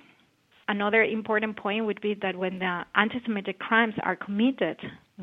Another 0.71 1.03
important 1.03 1.57
point 1.57 1.85
would 1.85 1.99
be 1.99 2.15
that 2.21 2.37
when 2.37 2.59
the 2.59 2.85
anti-Semitic 2.95 3.59
crimes 3.59 3.93
are 4.03 4.15
committed, 4.15 4.77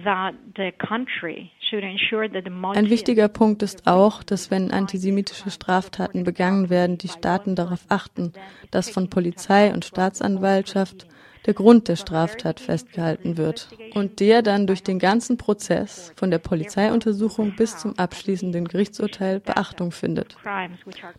that 0.05 0.35
the 0.57 0.73
country 0.73 1.51
should 1.71 1.83
ensure 1.83 2.29
that 2.29 2.45
the 2.45 2.51
Ein 2.51 2.91
wichtiger 2.91 3.29
Punkt 3.29 3.63
ist 3.63 3.87
auch, 3.87 4.23
dass 4.23 4.51
wenn 4.51 4.71
antisemitische 4.71 5.51
Straftaten 5.51 6.25
begangen 6.25 6.69
werden, 6.69 6.99
die 6.99 7.09
Staaten 7.09 7.55
darauf 7.55 7.87
achten, 7.89 8.35
dass 8.71 8.91
von 8.91 9.09
Polizei 9.09 9.73
und 9.73 9.87
Staatsanwaltschaft 9.87 11.07
der 11.49 11.55
Grund 11.55 11.89
der 11.89 11.97
Straftat 11.97 12.61
festgehalten 12.61 13.39
wird 13.39 13.71
und 13.95 14.21
der 14.21 14.43
dann 14.43 14.67
durch 14.67 14.83
den 14.83 14.99
ganzen 14.99 15.39
Prozess 15.39 16.13
von 16.15 16.31
der 16.31 16.37
Polizeiuntersuchung 16.37 17.57
bis 17.57 17.79
zum 17.79 17.99
abschließenden 17.99 18.69
Gerichtsurteil 18.69 19.41
Beachtung 19.41 19.91
findet. 19.91 20.37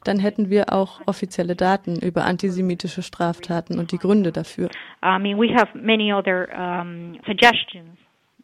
Dann 0.03 0.19
hätten 0.19 0.51
wir 0.51 0.71
auch 0.71 1.01
offizielle 1.07 1.55
Daten 1.55 1.99
über 1.99 2.25
antisemitische 2.25 3.01
Straftaten 3.01 3.79
und 3.79 3.91
die 3.91 3.97
Gründe 3.97 4.31
dafür. 4.31 4.69
I 5.03 5.17
mean, 5.19 5.39
we 5.39 5.51
have 5.51 5.75
many 5.75 6.13
other 6.13 6.47
um, 6.55 7.17
suggestions 7.25 7.97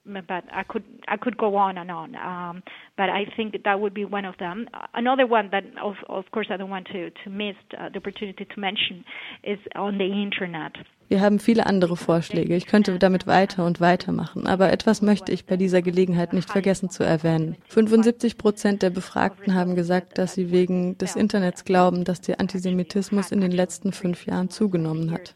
but 0.06 0.44
I 0.52 0.64
could 0.64 0.84
I 1.08 1.18
could 1.18 1.38
go 1.38 1.56
on 1.56 1.78
and 1.78 1.90
on. 1.90 2.16
Um, 2.16 2.64
but 2.96 3.10
I 3.10 3.26
think 3.36 3.56
that 3.64 3.80
would 3.80 3.94
be 3.94 4.06
one 4.06 4.26
of 4.26 4.38
them. 4.38 4.68
Another 4.94 5.26
one 5.26 5.50
that, 5.52 5.64
of, 5.82 5.96
of 6.08 6.26
course, 6.32 6.48
I 6.52 6.58
don't 6.58 6.70
want 6.70 6.88
to 6.88 7.10
to 7.10 7.30
miss 7.30 7.56
uh, 7.78 7.90
the 7.90 7.98
opportunity 7.98 8.46
to 8.46 8.60
mention 8.60 9.04
is 9.44 9.58
on 9.76 9.98
the 9.98 10.06
internet. 10.06 10.74
Wir 11.08 11.22
haben 11.22 11.40
viele 11.40 11.66
andere 11.66 11.96
Vorschläge. 11.98 12.56
Ich 12.56 12.66
könnte 12.66 12.98
damit 12.98 13.28
weiter 13.28 13.66
und 13.66 13.80
weiter 13.80 14.12
machen. 14.12 14.48
Aber 14.48 14.72
etwas 14.72 15.02
möchte 15.02 15.32
ich 15.32 15.46
bei 15.46 15.58
dieser 15.58 15.82
Gelegenheit 15.82 16.34
nicht 16.34 16.50
vergessen 16.50 16.90
zu 16.90 17.04
erwähnen. 17.04 17.58
75 17.68 18.38
Prozent 18.38 18.82
der 18.82 18.90
Befragten 18.90 19.54
haben 19.54 19.76
gesagt, 19.76 20.18
dass 20.18 20.34
sie 20.34 20.52
wegen 20.52 20.98
des 20.98 21.16
Internets 21.16 21.64
glauben, 21.64 22.04
dass 22.04 22.22
der 22.22 22.40
Antisemitismus 22.40 23.32
in 23.32 23.42
den 23.42 23.52
letzten 23.52 23.92
fünf 23.92 24.26
Jahren 24.26 24.50
zugenommen 24.50 25.12
hat. 25.12 25.36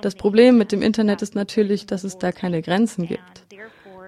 Das 0.00 0.14
Problem 0.14 0.56
mit 0.56 0.72
dem 0.72 0.80
Internet 0.80 1.22
ist 1.22 1.34
natürlich, 1.34 1.86
dass 1.86 2.04
es 2.04 2.18
da 2.18 2.32
keine 2.32 2.62
Grenzen 2.62 3.06
gibt. 3.06 3.46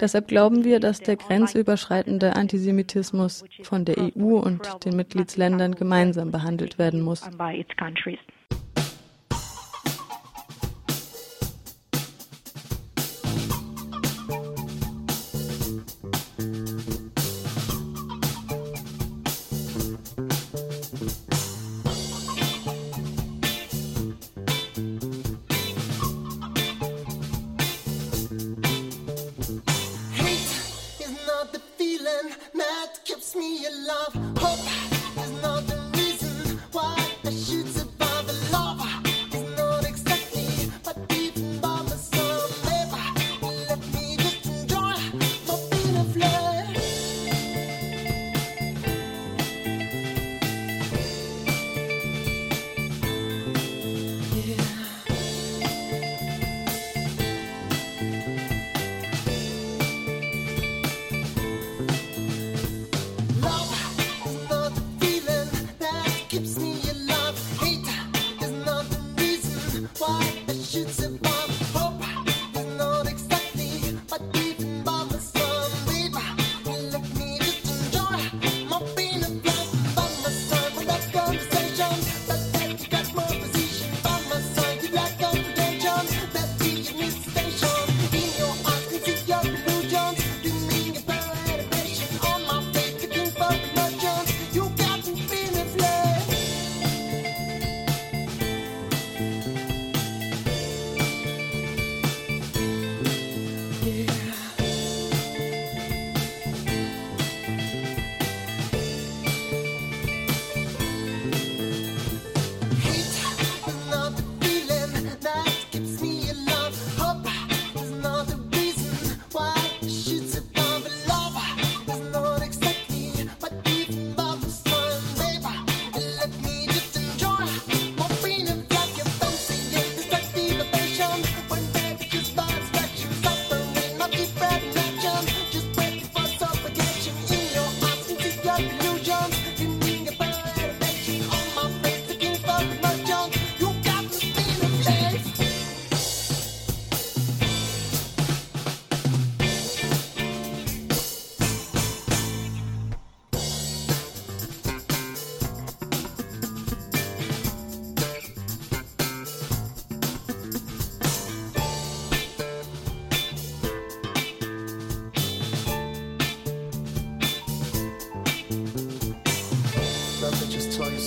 Deshalb 0.00 0.28
glauben 0.28 0.64
wir, 0.64 0.78
dass 0.80 1.00
der 1.00 1.16
grenzüberschreitende 1.16 2.36
Antisemitismus 2.36 3.44
von 3.62 3.84
der 3.84 3.96
EU 3.98 4.38
und 4.38 4.84
den 4.84 4.96
Mitgliedsländern 4.96 5.74
gemeinsam 5.74 6.30
behandelt 6.30 6.78
werden 6.78 7.00
muss. 7.00 7.22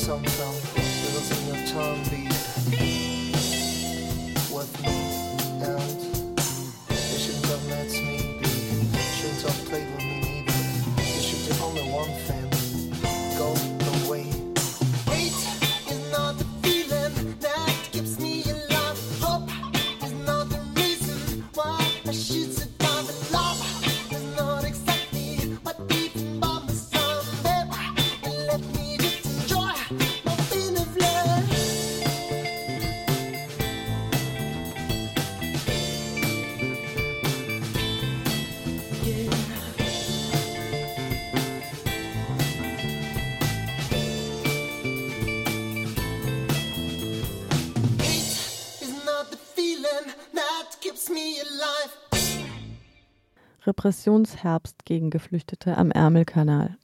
corazón. 0.10 0.39
Repressionsherbst 53.70 54.84
gegen 54.84 55.12
Geflüchtete 55.12 55.78
am 55.78 55.92
Ärmelkanal. 55.92 56.76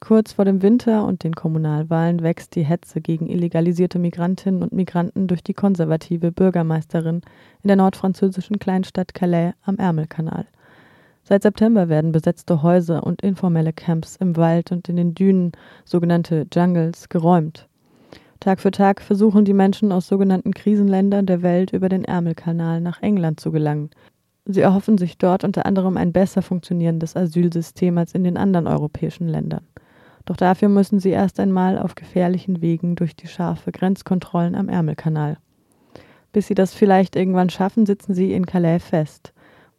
Kurz 0.00 0.34
vor 0.34 0.44
dem 0.44 0.60
Winter 0.60 1.06
und 1.06 1.24
den 1.24 1.32
Kommunalwahlen 1.34 2.22
wächst 2.22 2.54
die 2.56 2.62
Hetze 2.62 3.00
gegen 3.00 3.26
illegalisierte 3.26 3.98
Migrantinnen 3.98 4.62
und 4.62 4.72
Migranten 4.72 5.28
durch 5.28 5.42
die 5.42 5.54
konservative 5.54 6.32
Bürgermeisterin 6.32 7.22
in 7.62 7.68
der 7.68 7.76
nordfranzösischen 7.76 8.58
Kleinstadt 8.58 9.14
Calais 9.14 9.54
am 9.62 9.78
Ärmelkanal. 9.78 10.46
Seit 11.22 11.42
September 11.42 11.88
werden 11.88 12.12
besetzte 12.12 12.62
Häuser 12.62 13.02
und 13.04 13.22
informelle 13.22 13.72
Camps 13.72 14.16
im 14.16 14.36
Wald 14.36 14.72
und 14.72 14.90
in 14.90 14.96
den 14.96 15.14
Dünen, 15.14 15.52
sogenannte 15.86 16.46
Jungles, 16.52 17.08
geräumt. 17.08 17.66
Tag 18.40 18.60
für 18.60 18.70
Tag 18.70 19.00
versuchen 19.00 19.46
die 19.46 19.54
Menschen 19.54 19.90
aus 19.90 20.06
sogenannten 20.06 20.52
Krisenländern 20.52 21.24
der 21.24 21.40
Welt 21.40 21.72
über 21.72 21.88
den 21.88 22.04
Ärmelkanal 22.04 22.82
nach 22.82 23.00
England 23.00 23.40
zu 23.40 23.50
gelangen, 23.50 23.88
Sie 24.48 24.60
erhoffen 24.60 24.96
sich 24.96 25.18
dort 25.18 25.42
unter 25.42 25.66
anderem 25.66 25.96
ein 25.96 26.12
besser 26.12 26.40
funktionierendes 26.40 27.16
Asylsystem 27.16 27.98
als 27.98 28.14
in 28.14 28.22
den 28.22 28.36
anderen 28.36 28.68
europäischen 28.68 29.28
Ländern. 29.28 29.66
Doch 30.24 30.36
dafür 30.36 30.68
müssen 30.68 31.00
sie 31.00 31.10
erst 31.10 31.40
einmal 31.40 31.78
auf 31.78 31.96
gefährlichen 31.96 32.60
Wegen 32.62 32.94
durch 32.94 33.16
die 33.16 33.26
scharfe 33.26 33.72
Grenzkontrollen 33.72 34.54
am 34.54 34.68
Ärmelkanal. 34.68 35.38
Bis 36.32 36.46
sie 36.46 36.54
das 36.54 36.74
vielleicht 36.74 37.16
irgendwann 37.16 37.50
schaffen, 37.50 37.86
sitzen 37.86 38.14
sie 38.14 38.32
in 38.32 38.46
Calais 38.46 38.78
fest, 38.78 39.32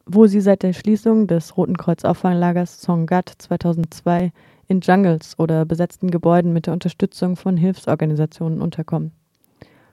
wo 0.05 0.27
sie 0.27 0.41
seit 0.41 0.63
der 0.63 0.73
Schließung 0.73 1.27
des 1.27 1.55
Roten 1.55 1.77
Kreuz 1.77 2.03
Auffanglagers 2.03 2.81
Songat 2.81 3.31
2002 3.37 4.31
in 4.67 4.81
Jungles 4.81 5.39
oder 5.39 5.63
besetzten 5.65 6.11
Gebäuden 6.11 6.51
mit 6.51 6.65
der 6.65 6.73
Unterstützung 6.73 7.37
von 7.37 7.55
Hilfsorganisationen 7.55 8.61
unterkommen. 8.61 9.11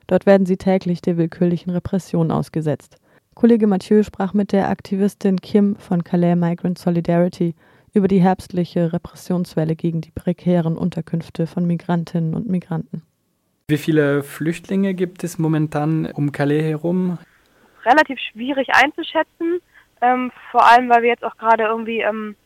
Dort 0.08 0.26
werden 0.26 0.46
sie 0.46 0.56
täglich 0.56 1.00
der 1.00 1.16
willkürlichen 1.16 1.70
Repression 1.70 2.30
ausgesetzt. 2.30 2.96
Kollege 3.34 3.66
Mathieu 3.66 4.02
sprach 4.02 4.32
mit 4.32 4.52
der 4.52 4.68
Aktivistin 4.68 5.40
Kim 5.40 5.76
von 5.76 6.04
Calais 6.04 6.36
Migrant 6.36 6.78
Solidarity 6.78 7.54
über 7.92 8.08
die 8.08 8.20
herbstliche 8.20 8.92
Repressionswelle 8.92 9.76
gegen 9.76 10.00
die 10.00 10.10
prekären 10.10 10.76
Unterkünfte 10.76 11.46
von 11.46 11.66
Migrantinnen 11.66 12.34
und 12.34 12.48
Migranten. 12.48 13.02
Wie 13.68 13.78
viele 13.78 14.22
Flüchtlinge 14.22 14.94
gibt 14.94 15.24
es 15.24 15.38
momentan 15.38 16.06
um 16.12 16.32
Calais 16.32 16.62
herum? 16.62 17.18
Relativ 17.84 18.18
schwierig 18.18 18.68
einzuschätzen, 18.72 19.60
ähm, 20.00 20.30
vor 20.50 20.66
allem 20.66 20.88
weil 20.88 21.02
wir 21.02 21.08
jetzt 21.08 21.24
auch 21.24 21.36
gerade 21.36 21.64
irgendwie 21.64 22.00
ähm, 22.00 22.36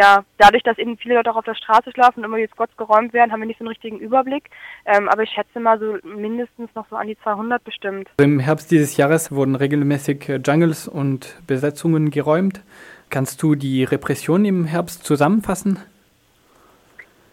ja, 0.00 0.24
dadurch, 0.38 0.62
dass 0.62 0.78
eben 0.78 0.96
viele 0.96 1.16
Leute 1.16 1.30
auch 1.30 1.36
auf 1.36 1.44
der 1.44 1.54
Straße 1.54 1.92
schlafen 1.92 2.20
und 2.20 2.24
immer 2.24 2.38
die 2.38 2.46
Squads 2.46 2.74
geräumt 2.78 3.12
werden, 3.12 3.32
haben 3.32 3.40
wir 3.40 3.46
nicht 3.46 3.58
so 3.58 3.64
einen 3.64 3.68
richtigen 3.68 3.98
Überblick. 3.98 4.48
Ähm, 4.86 5.10
aber 5.10 5.24
ich 5.24 5.30
schätze 5.30 5.60
mal 5.60 5.78
so 5.78 5.98
mindestens 6.08 6.74
noch 6.74 6.86
so 6.88 6.96
an 6.96 7.06
die 7.06 7.18
200 7.22 7.62
bestimmt. 7.62 8.08
Im 8.18 8.38
Herbst 8.38 8.70
dieses 8.70 8.96
Jahres 8.96 9.30
wurden 9.30 9.56
regelmäßig 9.56 10.28
äh, 10.30 10.40
Jungles 10.42 10.88
und 10.88 11.36
Besetzungen 11.46 12.10
geräumt. 12.10 12.62
Kannst 13.10 13.42
du 13.42 13.54
die 13.54 13.84
Repression 13.84 14.46
im 14.46 14.64
Herbst 14.64 15.04
zusammenfassen? 15.04 15.78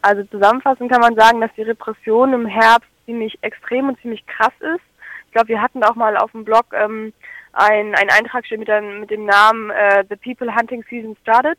Also 0.01 0.23
zusammenfassend 0.25 0.91
kann 0.91 1.01
man 1.01 1.15
sagen, 1.15 1.39
dass 1.39 1.51
die 1.55 1.63
Repression 1.63 2.33
im 2.33 2.47
Herbst 2.47 2.89
ziemlich 3.05 3.37
extrem 3.43 3.87
und 3.87 4.01
ziemlich 4.01 4.25
krass 4.27 4.53
ist. 4.59 4.83
Ich 5.27 5.31
glaube, 5.31 5.49
wir 5.49 5.61
hatten 5.61 5.83
auch 5.83 5.95
mal 5.95 6.17
auf 6.17 6.31
dem 6.31 6.43
Blog 6.43 6.65
ähm, 6.73 7.13
ein, 7.53 7.95
einen 7.95 8.09
Eintrag 8.09 8.43
mit, 8.51 8.67
mit 8.99 9.09
dem 9.09 9.25
Namen 9.25 9.69
äh, 9.69 10.03
The 10.09 10.15
People 10.15 10.53
Hunting 10.53 10.83
Season 10.89 11.15
Started. 11.21 11.57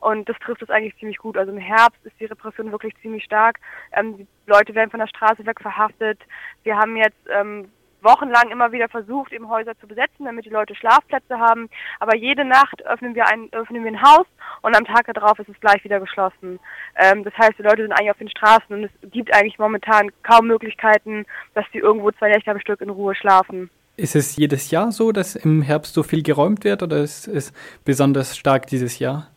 Und 0.00 0.28
das 0.28 0.36
trifft 0.38 0.62
es 0.62 0.70
eigentlich 0.70 0.96
ziemlich 0.98 1.18
gut. 1.18 1.36
Also 1.36 1.52
im 1.52 1.58
Herbst 1.58 2.04
ist 2.04 2.18
die 2.18 2.24
Repression 2.24 2.72
wirklich 2.72 2.94
ziemlich 3.02 3.24
stark. 3.24 3.58
Ähm, 3.92 4.16
die 4.16 4.26
Leute 4.46 4.74
werden 4.74 4.90
von 4.90 5.00
der 5.00 5.06
Straße 5.06 5.44
weg 5.46 5.60
verhaftet. 5.60 6.18
Wir 6.64 6.76
haben 6.76 6.96
jetzt 6.96 7.20
ähm, 7.28 7.70
wochenlang 8.02 8.50
immer 8.50 8.72
wieder 8.72 8.88
versucht, 8.88 9.32
eben 9.32 9.48
Häuser 9.48 9.78
zu 9.78 9.86
besetzen, 9.86 10.24
damit 10.24 10.44
die 10.44 10.50
Leute 10.50 10.74
Schlafplätze 10.74 11.38
haben. 11.38 11.68
Aber 11.98 12.16
jede 12.16 12.44
Nacht 12.44 12.84
öffnen 12.86 13.14
wir 13.14 13.26
ein, 13.26 13.48
öffnen 13.52 13.84
wir 13.84 13.92
ein 13.92 14.02
Haus 14.02 14.26
und 14.62 14.76
am 14.76 14.84
Tag 14.84 15.12
darauf 15.12 15.38
ist 15.38 15.48
es 15.48 15.60
gleich 15.60 15.82
wieder 15.84 16.00
geschlossen. 16.00 16.58
Ähm, 16.96 17.24
das 17.24 17.34
heißt, 17.36 17.58
die 17.58 17.62
Leute 17.62 17.82
sind 17.82 17.92
eigentlich 17.92 18.10
auf 18.10 18.18
den 18.18 18.30
Straßen 18.30 18.74
und 18.74 18.84
es 18.84 19.10
gibt 19.10 19.34
eigentlich 19.34 19.58
momentan 19.58 20.10
kaum 20.22 20.46
Möglichkeiten, 20.46 21.26
dass 21.54 21.64
sie 21.72 21.78
irgendwo 21.78 22.10
zwei 22.12 22.30
Nächte 22.30 22.50
am 22.50 22.60
Stück 22.60 22.80
in 22.80 22.90
Ruhe 22.90 23.14
schlafen. 23.14 23.70
Ist 23.96 24.16
es 24.16 24.36
jedes 24.36 24.70
Jahr 24.70 24.92
so, 24.92 25.12
dass 25.12 25.36
im 25.36 25.60
Herbst 25.62 25.92
so 25.92 26.02
viel 26.02 26.22
geräumt 26.22 26.64
wird 26.64 26.82
oder 26.82 26.98
ist 26.98 27.28
es 27.28 27.52
besonders 27.84 28.36
stark 28.36 28.66
dieses 28.66 28.98
Jahr? 28.98 29.28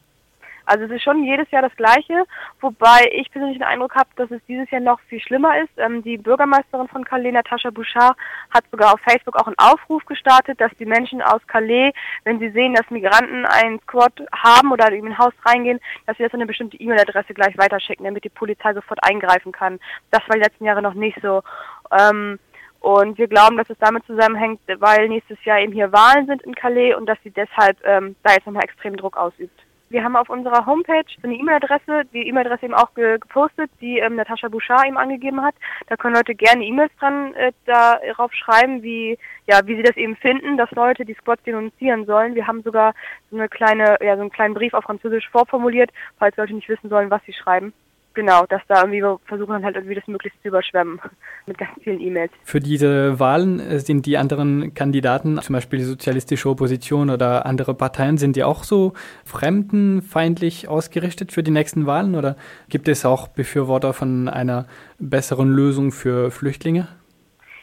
Also 0.66 0.86
es 0.86 0.92
ist 0.92 1.04
schon 1.04 1.24
jedes 1.24 1.50
Jahr 1.52 1.62
das 1.62 1.76
Gleiche, 1.76 2.24
wobei 2.62 3.10
ich 3.12 3.30
persönlich 3.32 3.58
den 3.58 3.68
Eindruck 3.68 3.96
habe, 3.96 4.10
dass 4.16 4.32
es 4.32 4.42
dieses 4.48 4.70
Jahr 4.72 4.82
noch 4.82 5.00
viel 5.02 5.20
schlimmer 5.20 5.60
ist. 5.62 5.72
Ähm, 5.78 6.04
die 6.04 6.18
Bürgermeisterin 6.18 6.88
von 6.88 7.04
Calais, 7.04 7.32
Natascha 7.32 7.70
Bouchard, 7.70 8.16
hat 8.50 8.64
sogar 8.72 8.94
auf 8.94 9.00
Facebook 9.02 9.36
auch 9.36 9.48
einen 9.48 9.58
Aufruf 9.58 10.06
gestartet, 10.06 10.60
dass 10.62 10.72
die 10.80 10.86
Menschen 10.86 11.22
aus 11.22 11.46
Calais, 11.48 11.92
wenn 12.24 12.40
sie 12.40 12.50
sehen, 12.52 12.74
dass 12.76 12.90
Migranten 12.90 13.46
einen 13.46 13.80
Squad 13.82 14.14
haben 14.32 14.72
oder 14.72 14.92
in 14.92 15.08
ein 15.08 15.18
Haus 15.18 15.34
reingehen, 15.46 15.80
dass 16.06 16.18
sie 16.18 16.24
das 16.24 16.34
an 16.34 16.40
eine 16.40 16.48
bestimmte 16.48 16.78
E-Mail-Adresse 16.78 17.34
gleich 17.34 17.58
weiterschicken, 17.58 18.06
damit 18.06 18.24
die 18.24 18.30
Polizei 18.30 18.74
sofort 18.74 19.04
eingreifen 19.04 19.52
kann. 19.52 19.80
Das 20.12 20.22
war 20.28 20.36
die 20.36 20.44
letzten 20.44 20.66
Jahre 20.66 20.82
noch 20.82 20.94
nicht 20.94 21.20
so. 21.22 21.44
Ähm, 21.92 22.40
und 22.80 23.18
wir 23.18 23.28
glauben, 23.28 23.56
dass 23.56 23.70
es 23.70 23.78
damit 23.80 24.06
zusammenhängt, 24.06 24.60
weil 24.80 25.08
nächstes 25.08 25.42
Jahr 25.46 25.60
eben 25.60 25.72
hier 25.72 25.94
Wahlen 25.94 26.26
sind 26.26 26.42
in 26.42 26.54
Calais 26.54 26.94
und 26.96 27.06
dass 27.06 27.18
sie 27.24 27.32
deshalb 27.32 27.78
ähm, 27.86 28.18
da 28.24 28.34
jetzt 28.34 28.46
nochmal 28.46 28.66
extrem 28.66 28.98
Druck 28.98 29.16
ausübt. 29.16 29.58
Wir 29.94 30.04
haben 30.04 30.16
auf 30.16 30.28
unserer 30.28 30.66
Homepage 30.66 31.06
eine 31.22 31.36
E-Mail-Adresse, 31.36 32.06
die 32.12 32.28
E-Mail-Adresse 32.28 32.66
eben 32.66 32.74
auch 32.74 32.96
ge 32.96 33.20
gepostet, 33.20 33.70
die 33.80 34.00
ähm, 34.00 34.16
Natascha 34.16 34.48
Bouchard 34.48 34.88
eben 34.88 34.98
angegeben 34.98 35.44
hat. 35.44 35.54
Da 35.86 35.96
können 35.98 36.16
Leute 36.16 36.34
gerne 36.34 36.66
E-Mails 36.66 36.92
dran 36.98 37.36
äh, 37.36 37.52
darauf 37.66 38.34
schreiben, 38.34 38.82
wie 38.82 39.20
ja, 39.46 39.60
wie 39.66 39.76
sie 39.76 39.84
das 39.84 39.96
eben 39.96 40.16
finden, 40.16 40.58
dass 40.58 40.72
Leute 40.72 41.06
die 41.06 41.14
Squads 41.14 41.44
denunzieren 41.44 42.08
sollen. 42.08 42.34
Wir 42.34 42.48
haben 42.48 42.64
sogar 42.64 42.96
so 43.30 43.38
eine 43.38 43.48
kleine, 43.48 43.98
ja, 44.02 44.16
so 44.16 44.22
einen 44.22 44.32
kleinen 44.32 44.56
Brief 44.56 44.74
auf 44.74 44.86
Französisch 44.86 45.30
vorformuliert, 45.30 45.92
falls 46.18 46.36
Leute 46.38 46.56
nicht 46.56 46.70
wissen 46.70 46.90
sollen, 46.90 47.12
was 47.12 47.22
sie 47.26 47.34
schreiben 47.34 47.72
genau, 48.14 48.46
dass 48.46 48.62
da 48.68 48.82
irgendwie 48.82 49.02
wir 49.02 49.20
versuchen 49.26 49.54
dann 49.54 49.66
halt 49.66 49.76
irgendwie 49.76 49.96
das 49.96 50.08
möglichst 50.08 50.42
zu 50.42 50.50
überschwemmen 50.50 51.00
mit 51.46 51.58
ganz 51.58 51.72
vielen 51.84 52.00
E-Mails. 52.00 52.32
Für 52.44 52.60
diese 52.60 53.20
Wahlen 53.20 53.60
äh, 53.60 53.80
sind 53.80 54.06
die 54.06 54.18
anderen 54.18 54.74
Kandidaten, 54.74 55.42
zum 55.42 55.54
Beispiel 55.54 55.80
die 55.80 55.86
sozialistische 55.86 56.50
Opposition 56.50 57.10
oder 57.10 57.46
andere 57.46 57.74
Parteien, 57.74 58.18
sind 58.18 58.36
die 58.36 58.44
auch 58.44 58.64
so 58.64 58.94
fremdenfeindlich 59.26 60.68
ausgerichtet 60.68 61.32
für 61.32 61.44
die 61.44 61.52
nächsten 61.52 61.86
Wahlen 61.86 62.16
oder 62.16 62.36
gibt 62.70 62.88
es 62.88 63.06
auch 63.06 63.28
Befürworter 63.28 63.94
von 63.94 64.30
einer 64.30 64.66
besseren 65.00 65.50
Lösung 65.50 65.92
für 65.92 66.32
Flüchtlinge? 66.32 66.88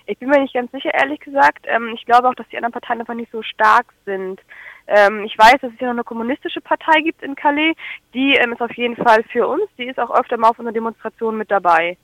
Ich 0.06 0.18
bin 0.18 0.28
mir 0.28 0.40
nicht 0.40 0.54
ganz 0.54 0.72
sicher, 0.72 0.92
ehrlich 0.92 1.20
gesagt. 1.20 1.66
Ähm, 1.68 1.92
ich 1.94 2.04
glaube 2.04 2.28
auch, 2.28 2.34
dass 2.34 2.48
die 2.48 2.56
anderen 2.56 2.72
Parteien 2.72 3.00
einfach 3.00 3.14
nicht 3.14 3.30
so 3.30 3.42
stark 3.42 3.86
sind. 4.04 4.40
Ähm, 4.90 5.22
ich 5.24 5.38
weiß, 5.38 5.60
dass 5.60 5.72
es 5.72 5.80
ja 5.80 5.86
noch 5.86 5.94
eine 5.94 6.04
kommunistische 6.04 6.60
Partei 6.60 7.00
gibt 7.00 7.22
in 7.22 7.36
Calais. 7.36 7.74
Die 8.12 8.34
ähm, 8.34 8.52
ist 8.52 8.60
auf 8.60 8.72
jeden 8.74 8.96
Fall 8.96 9.22
für 9.32 9.46
uns. 9.46 9.62
Die 9.78 9.84
ist 9.84 10.00
auch 10.00 10.10
öfter 10.10 10.36
mal 10.36 10.48
auf 10.48 10.58
unserer 10.58 10.74
Demonstration 10.74 11.38
mit 11.38 11.50
dabei. 11.50 11.96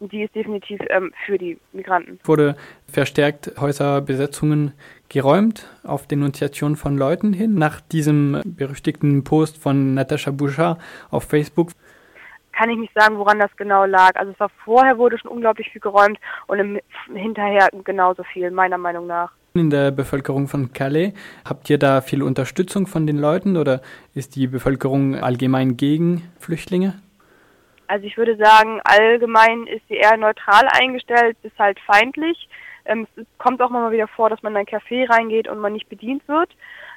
Die 0.00 0.22
ist 0.22 0.34
definitiv 0.34 0.80
ähm, 0.88 1.12
für 1.26 1.36
die 1.36 1.58
Migranten. 1.72 2.18
Wurde 2.24 2.56
verstärkt 2.90 3.52
Häuserbesetzungen 3.60 4.72
geräumt 5.10 5.68
auf 5.84 6.06
Denunziation 6.06 6.76
von 6.76 6.96
Leuten 6.96 7.34
hin 7.34 7.54
nach 7.54 7.82
diesem 7.82 8.40
berüchtigten 8.44 9.24
Post 9.24 9.62
von 9.62 9.94
Natascha 9.94 10.30
Bouchard 10.30 10.80
auf 11.10 11.24
Facebook 11.24 11.68
kann 12.52 12.68
ich 12.68 12.78
nicht 12.78 12.92
sagen, 12.94 13.18
woran 13.18 13.40
das 13.40 13.50
genau 13.56 13.86
lag. 13.86 14.14
Also 14.14 14.32
es 14.32 14.38
war 14.38 14.50
vorher 14.64 14.98
wurde 14.98 15.18
schon 15.18 15.30
unglaublich 15.30 15.70
viel 15.70 15.80
geräumt 15.80 16.18
und 16.46 16.58
im, 16.58 16.80
hinterher 17.14 17.70
genauso 17.82 18.24
viel, 18.24 18.50
meiner 18.50 18.78
Meinung 18.78 19.06
nach 19.06 19.32
in 19.54 19.70
der 19.70 19.90
Bevölkerung 19.90 20.48
von 20.48 20.72
Calais. 20.72 21.12
Habt 21.44 21.68
ihr 21.70 21.78
da 21.78 22.00
viel 22.00 22.22
Unterstützung 22.22 22.86
von 22.86 23.06
den 23.06 23.18
Leuten 23.18 23.56
oder 23.56 23.82
ist 24.14 24.36
die 24.36 24.46
Bevölkerung 24.46 25.16
allgemein 25.16 25.76
gegen 25.76 26.22
Flüchtlinge? 26.38 26.94
Also 27.88 28.06
ich 28.06 28.16
würde 28.16 28.36
sagen, 28.36 28.80
allgemein 28.84 29.66
ist 29.66 29.86
sie 29.88 29.96
eher 29.96 30.16
neutral 30.16 30.66
eingestellt, 30.72 31.36
ist 31.42 31.58
halt 31.58 31.78
feindlich. 31.80 32.48
Ähm, 32.84 33.06
es 33.16 33.26
kommt 33.38 33.60
auch 33.60 33.70
mal 33.70 33.92
wieder 33.92 34.08
vor, 34.08 34.30
dass 34.30 34.42
man 34.42 34.54
in 34.54 34.60
ein 34.60 34.66
Café 34.66 35.08
reingeht 35.08 35.48
und 35.48 35.58
man 35.58 35.74
nicht 35.74 35.88
bedient 35.88 36.26
wird. 36.26 36.50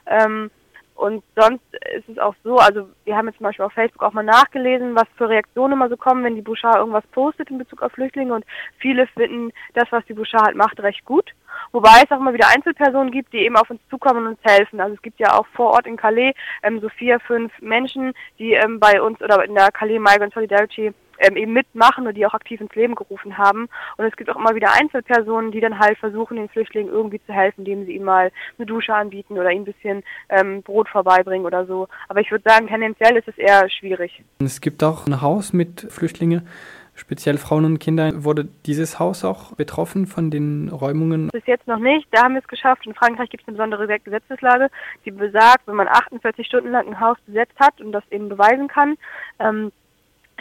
Ähm, 0.07 0.49
und 0.95 1.23
sonst 1.35 1.61
ist 1.93 2.07
es 2.07 2.17
auch 2.19 2.35
so, 2.43 2.55
also 2.55 2.87
wir 3.03 3.17
haben 3.17 3.27
jetzt 3.27 3.37
zum 3.37 3.43
Beispiel 3.43 3.65
auf 3.65 3.73
Facebook 3.73 4.01
auch 4.01 4.13
mal 4.13 4.23
nachgelesen, 4.23 4.95
was 4.95 5.07
für 5.17 5.27
Reaktionen 5.27 5.73
immer 5.73 5.89
so 5.89 5.97
kommen, 5.97 6.23
wenn 6.23 6.35
die 6.35 6.41
Bouchard 6.41 6.77
irgendwas 6.77 7.05
postet 7.07 7.49
in 7.49 7.57
Bezug 7.57 7.81
auf 7.81 7.91
Flüchtlinge 7.91 8.33
und 8.33 8.45
viele 8.77 9.05
finden 9.07 9.51
das, 9.73 9.91
was 9.91 10.05
die 10.05 10.13
Bouchard 10.13 10.45
halt 10.45 10.55
macht, 10.55 10.79
recht 10.79 11.03
gut. 11.03 11.31
Wobei 11.71 12.01
es 12.03 12.11
auch 12.11 12.19
immer 12.19 12.33
wieder 12.33 12.47
Einzelpersonen 12.47 13.11
gibt, 13.11 13.33
die 13.33 13.39
eben 13.39 13.57
auf 13.57 13.69
uns 13.69 13.81
zukommen 13.89 14.25
und 14.25 14.27
uns 14.33 14.39
helfen. 14.43 14.79
Also 14.81 14.95
es 14.95 15.01
gibt 15.01 15.19
ja 15.19 15.37
auch 15.37 15.45
vor 15.53 15.71
Ort 15.71 15.87
in 15.87 15.97
Calais 15.97 16.33
ähm, 16.63 16.79
so 16.79 16.89
vier, 16.89 17.19
fünf 17.19 17.51
Menschen, 17.61 18.13
die 18.39 18.53
ähm, 18.53 18.79
bei 18.79 19.01
uns 19.01 19.21
oder 19.21 19.43
in 19.43 19.55
der 19.55 19.71
Calais 19.71 19.99
Migrant 19.99 20.33
Solidarity 20.33 20.93
ähm, 21.19 21.37
eben 21.37 21.53
mitmachen 21.53 22.07
und 22.07 22.15
die 22.15 22.25
auch 22.25 22.33
aktiv 22.33 22.61
ins 22.61 22.73
Leben 22.75 22.95
gerufen 22.95 23.37
haben. 23.37 23.67
Und 23.97 24.05
es 24.05 24.15
gibt 24.15 24.29
auch 24.29 24.35
immer 24.35 24.55
wieder 24.55 24.73
Einzelpersonen, 24.73 25.51
die 25.51 25.61
dann 25.61 25.79
halt 25.79 25.97
versuchen, 25.97 26.37
den 26.37 26.49
Flüchtlingen 26.49 26.91
irgendwie 26.91 27.21
zu 27.25 27.33
helfen, 27.33 27.61
indem 27.61 27.85
sie 27.85 27.93
ihnen 27.95 28.05
mal 28.05 28.31
eine 28.57 28.65
Dusche 28.65 28.93
anbieten 28.93 29.37
oder 29.37 29.51
ihnen 29.51 29.61
ein 29.61 29.73
bisschen 29.73 30.03
ähm, 30.29 30.61
Brot 30.63 30.89
vorbeibringen 30.89 31.45
oder 31.45 31.65
so. 31.65 31.87
Aber 32.09 32.19
ich 32.19 32.31
würde 32.31 32.49
sagen, 32.49 32.67
tendenziell 32.67 33.17
ist 33.17 33.27
es 33.27 33.37
eher 33.37 33.69
schwierig. 33.69 34.23
Es 34.39 34.61
gibt 34.61 34.83
auch 34.83 35.07
ein 35.07 35.21
Haus 35.21 35.53
mit 35.53 35.87
Flüchtlingen 35.89 36.47
speziell 36.95 37.37
Frauen 37.37 37.65
und 37.65 37.79
Kinder. 37.79 38.23
Wurde 38.23 38.45
dieses 38.65 38.99
Haus 38.99 39.23
auch 39.23 39.53
betroffen 39.55 40.07
von 40.07 40.31
den 40.31 40.69
Räumungen? 40.69 41.29
Bis 41.29 41.45
jetzt 41.45 41.67
noch 41.67 41.79
nicht. 41.79 42.07
Da 42.11 42.23
haben 42.23 42.33
wir 42.33 42.41
es 42.41 42.47
geschafft. 42.47 42.87
In 42.87 42.95
Frankreich 42.95 43.29
gibt 43.29 43.43
es 43.43 43.47
eine 43.47 43.57
besondere 43.57 43.99
Gesetzeslage, 43.99 44.69
die 45.05 45.11
besagt, 45.11 45.67
wenn 45.67 45.75
man 45.75 45.87
48 45.87 46.47
Stunden 46.47 46.71
lang 46.71 46.87
ein 46.87 46.99
Haus 46.99 47.17
besetzt 47.27 47.59
hat 47.59 47.79
und 47.81 47.91
das 47.91 48.03
eben 48.09 48.29
beweisen 48.29 48.67
kann, 48.67 48.97
ähm, 49.39 49.71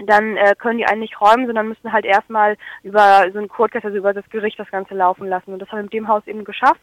dann 0.07 0.37
äh, 0.37 0.55
können 0.59 0.79
die 0.79 0.87
einen 0.87 1.01
nicht 1.01 1.21
räumen, 1.21 1.47
sondern 1.47 1.69
müssen 1.69 1.93
halt 1.93 2.05
erstmal 2.05 2.57
über 2.83 3.27
so 3.33 3.38
ein 3.38 3.49
Courtcase, 3.49 3.87
also 3.87 3.99
über 3.99 4.12
das 4.12 4.29
Gericht 4.31 4.59
das 4.59 4.71
Ganze 4.71 4.95
laufen 4.95 5.29
lassen. 5.29 5.53
Und 5.53 5.61
das 5.61 5.69
haben 5.69 5.79
wir 5.79 5.85
mit 5.85 5.93
dem 5.93 6.09
Haus 6.09 6.27
eben 6.27 6.45
geschafft. 6.45 6.81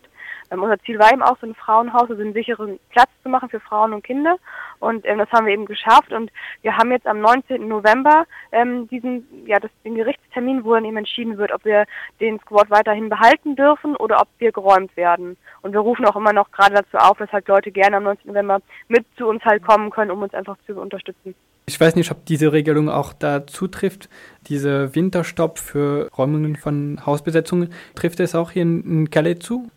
Ähm, 0.52 0.62
unser 0.62 0.80
Ziel 0.80 1.00
war 1.00 1.12
eben 1.12 1.22
auch, 1.22 1.38
so 1.40 1.48
ein 1.48 1.56
Frauenhaus, 1.56 2.10
also 2.10 2.22
einen 2.22 2.34
sicheren 2.34 2.80
Platz 2.90 3.10
zu 3.24 3.30
machen 3.30 3.50
für 3.50 3.60
Frauen 3.60 3.94
und 3.94 4.04
Kinder. 4.04 4.36
Und 4.80 5.06
ähm, 5.06 5.20
das 5.20 5.32
haben 5.32 5.46
wir 5.46 5.54
eben 5.54 5.66
geschafft. 5.66 6.12
Und 6.12 6.32
wir 6.62 6.78
haben 6.78 6.92
jetzt 6.92 7.08
am 7.08 7.22
19. 7.22 7.68
November 7.68 8.26
ähm, 8.52 8.88
diesen, 8.90 9.26
ja, 9.48 9.60
das, 9.60 9.72
den 9.86 9.96
Gerichtstermin, 9.96 10.64
wo 10.64 10.74
dann 10.74 10.86
eben 10.86 10.98
entschieden 10.98 11.38
wird, 11.38 11.54
ob 11.54 11.64
wir 11.64 11.86
den 12.20 12.40
Squad 12.40 12.70
weiterhin 12.70 13.10
behalten 13.10 13.56
dürfen 13.56 13.96
oder 13.96 14.22
ob 14.22 14.28
wir 14.40 14.52
geräumt 14.52 14.96
werden. 14.98 15.38
Und 15.62 15.74
wir 15.74 15.80
rufen 15.80 16.06
auch 16.06 16.16
immer 16.16 16.34
noch 16.34 16.52
gerade 16.52 16.76
dazu 16.76 16.98
auf, 16.98 17.18
dass 17.18 17.32
halt 17.32 17.48
Leute 17.48 17.72
gerne 17.72 17.98
am 17.98 18.04
19. 18.04 18.28
November 18.28 18.60
mit 18.90 19.06
zu 19.18 19.28
uns 19.28 19.44
halt 19.46 19.64
kommen 19.64 19.90
können, 19.90 20.12
um 20.12 20.22
uns 20.22 20.34
einfach 20.34 20.58
zu 20.66 20.80
unterstützen. 20.80 21.34
Ich 21.68 21.80
weiß 21.80 21.96
nicht, 21.96 22.12
ob 22.12 22.26
diese 22.26 22.52
Regelung 22.52 22.90
auch 22.90 23.14
da 23.14 23.48
zutrifft, 23.48 24.10
diese 24.48 24.94
Winterstopp 24.94 25.60
für 25.60 26.10
Räumungen 26.18 26.58
von 26.58 27.06
Hausbesetzungen. 27.06 27.70
Trifft 27.96 28.20
es 28.20 28.36
auch 28.36 28.52
hier 28.52 28.64
in 28.64 29.10
Calais 29.10 29.36
zu? 29.36 29.70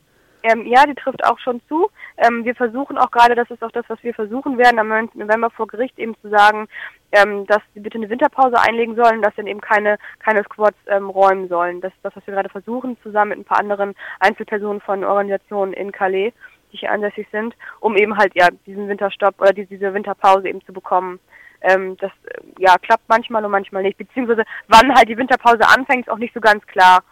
Ähm, 0.44 0.66
ja, 0.66 0.84
die 0.84 0.94
trifft 0.94 1.24
auch 1.24 1.38
schon 1.38 1.62
zu. 1.68 1.88
Ähm, 2.18 2.44
wir 2.44 2.54
versuchen 2.54 2.98
auch 2.98 3.10
gerade, 3.10 3.34
das 3.34 3.50
ist 3.50 3.64
auch 3.64 3.70
das, 3.70 3.86
was 3.88 4.02
wir 4.02 4.12
versuchen 4.12 4.58
werden, 4.58 4.78
am 4.78 4.88
9. 4.88 5.08
November 5.14 5.48
vor 5.48 5.66
Gericht 5.66 5.98
eben 5.98 6.14
zu 6.20 6.28
sagen, 6.28 6.68
ähm, 7.12 7.46
dass 7.46 7.62
sie 7.72 7.80
bitte 7.80 7.96
eine 7.96 8.10
Winterpause 8.10 8.60
einlegen 8.60 8.94
sollen, 8.94 9.22
dass 9.22 9.34
dann 9.36 9.46
eben 9.46 9.62
keine, 9.62 9.96
keine 10.18 10.44
Squads 10.44 10.76
ähm, 10.88 11.08
räumen 11.08 11.48
sollen. 11.48 11.80
Das 11.80 11.94
ist 11.94 12.04
das, 12.04 12.14
was 12.14 12.26
wir 12.26 12.34
gerade 12.34 12.50
versuchen, 12.50 12.98
zusammen 13.02 13.30
mit 13.30 13.38
ein 13.38 13.44
paar 13.44 13.58
anderen 13.58 13.94
Einzelpersonen 14.20 14.82
von 14.82 15.02
Organisationen 15.02 15.72
in 15.72 15.92
Calais, 15.92 16.34
die 16.72 16.76
hier 16.76 16.92
ansässig 16.92 17.26
sind, 17.32 17.56
um 17.80 17.96
eben 17.96 18.18
halt 18.18 18.34
ja 18.34 18.48
diesen 18.66 18.86
Winterstopp 18.86 19.40
oder 19.40 19.54
die, 19.54 19.64
diese 19.64 19.94
Winterpause 19.94 20.46
eben 20.46 20.62
zu 20.66 20.74
bekommen. 20.74 21.20
Ähm, 21.62 21.96
das 21.96 22.12
ja 22.58 22.76
klappt 22.76 23.08
manchmal 23.08 23.42
und 23.42 23.50
manchmal 23.50 23.82
nicht. 23.82 23.96
Beziehungsweise 23.96 24.44
wann 24.68 24.94
halt 24.94 25.08
die 25.08 25.16
Winterpause 25.16 25.66
anfängt, 25.66 26.06
ist 26.06 26.12
auch 26.12 26.18
nicht 26.18 26.34
so 26.34 26.40
ganz 26.40 26.66
klar. 26.66 27.02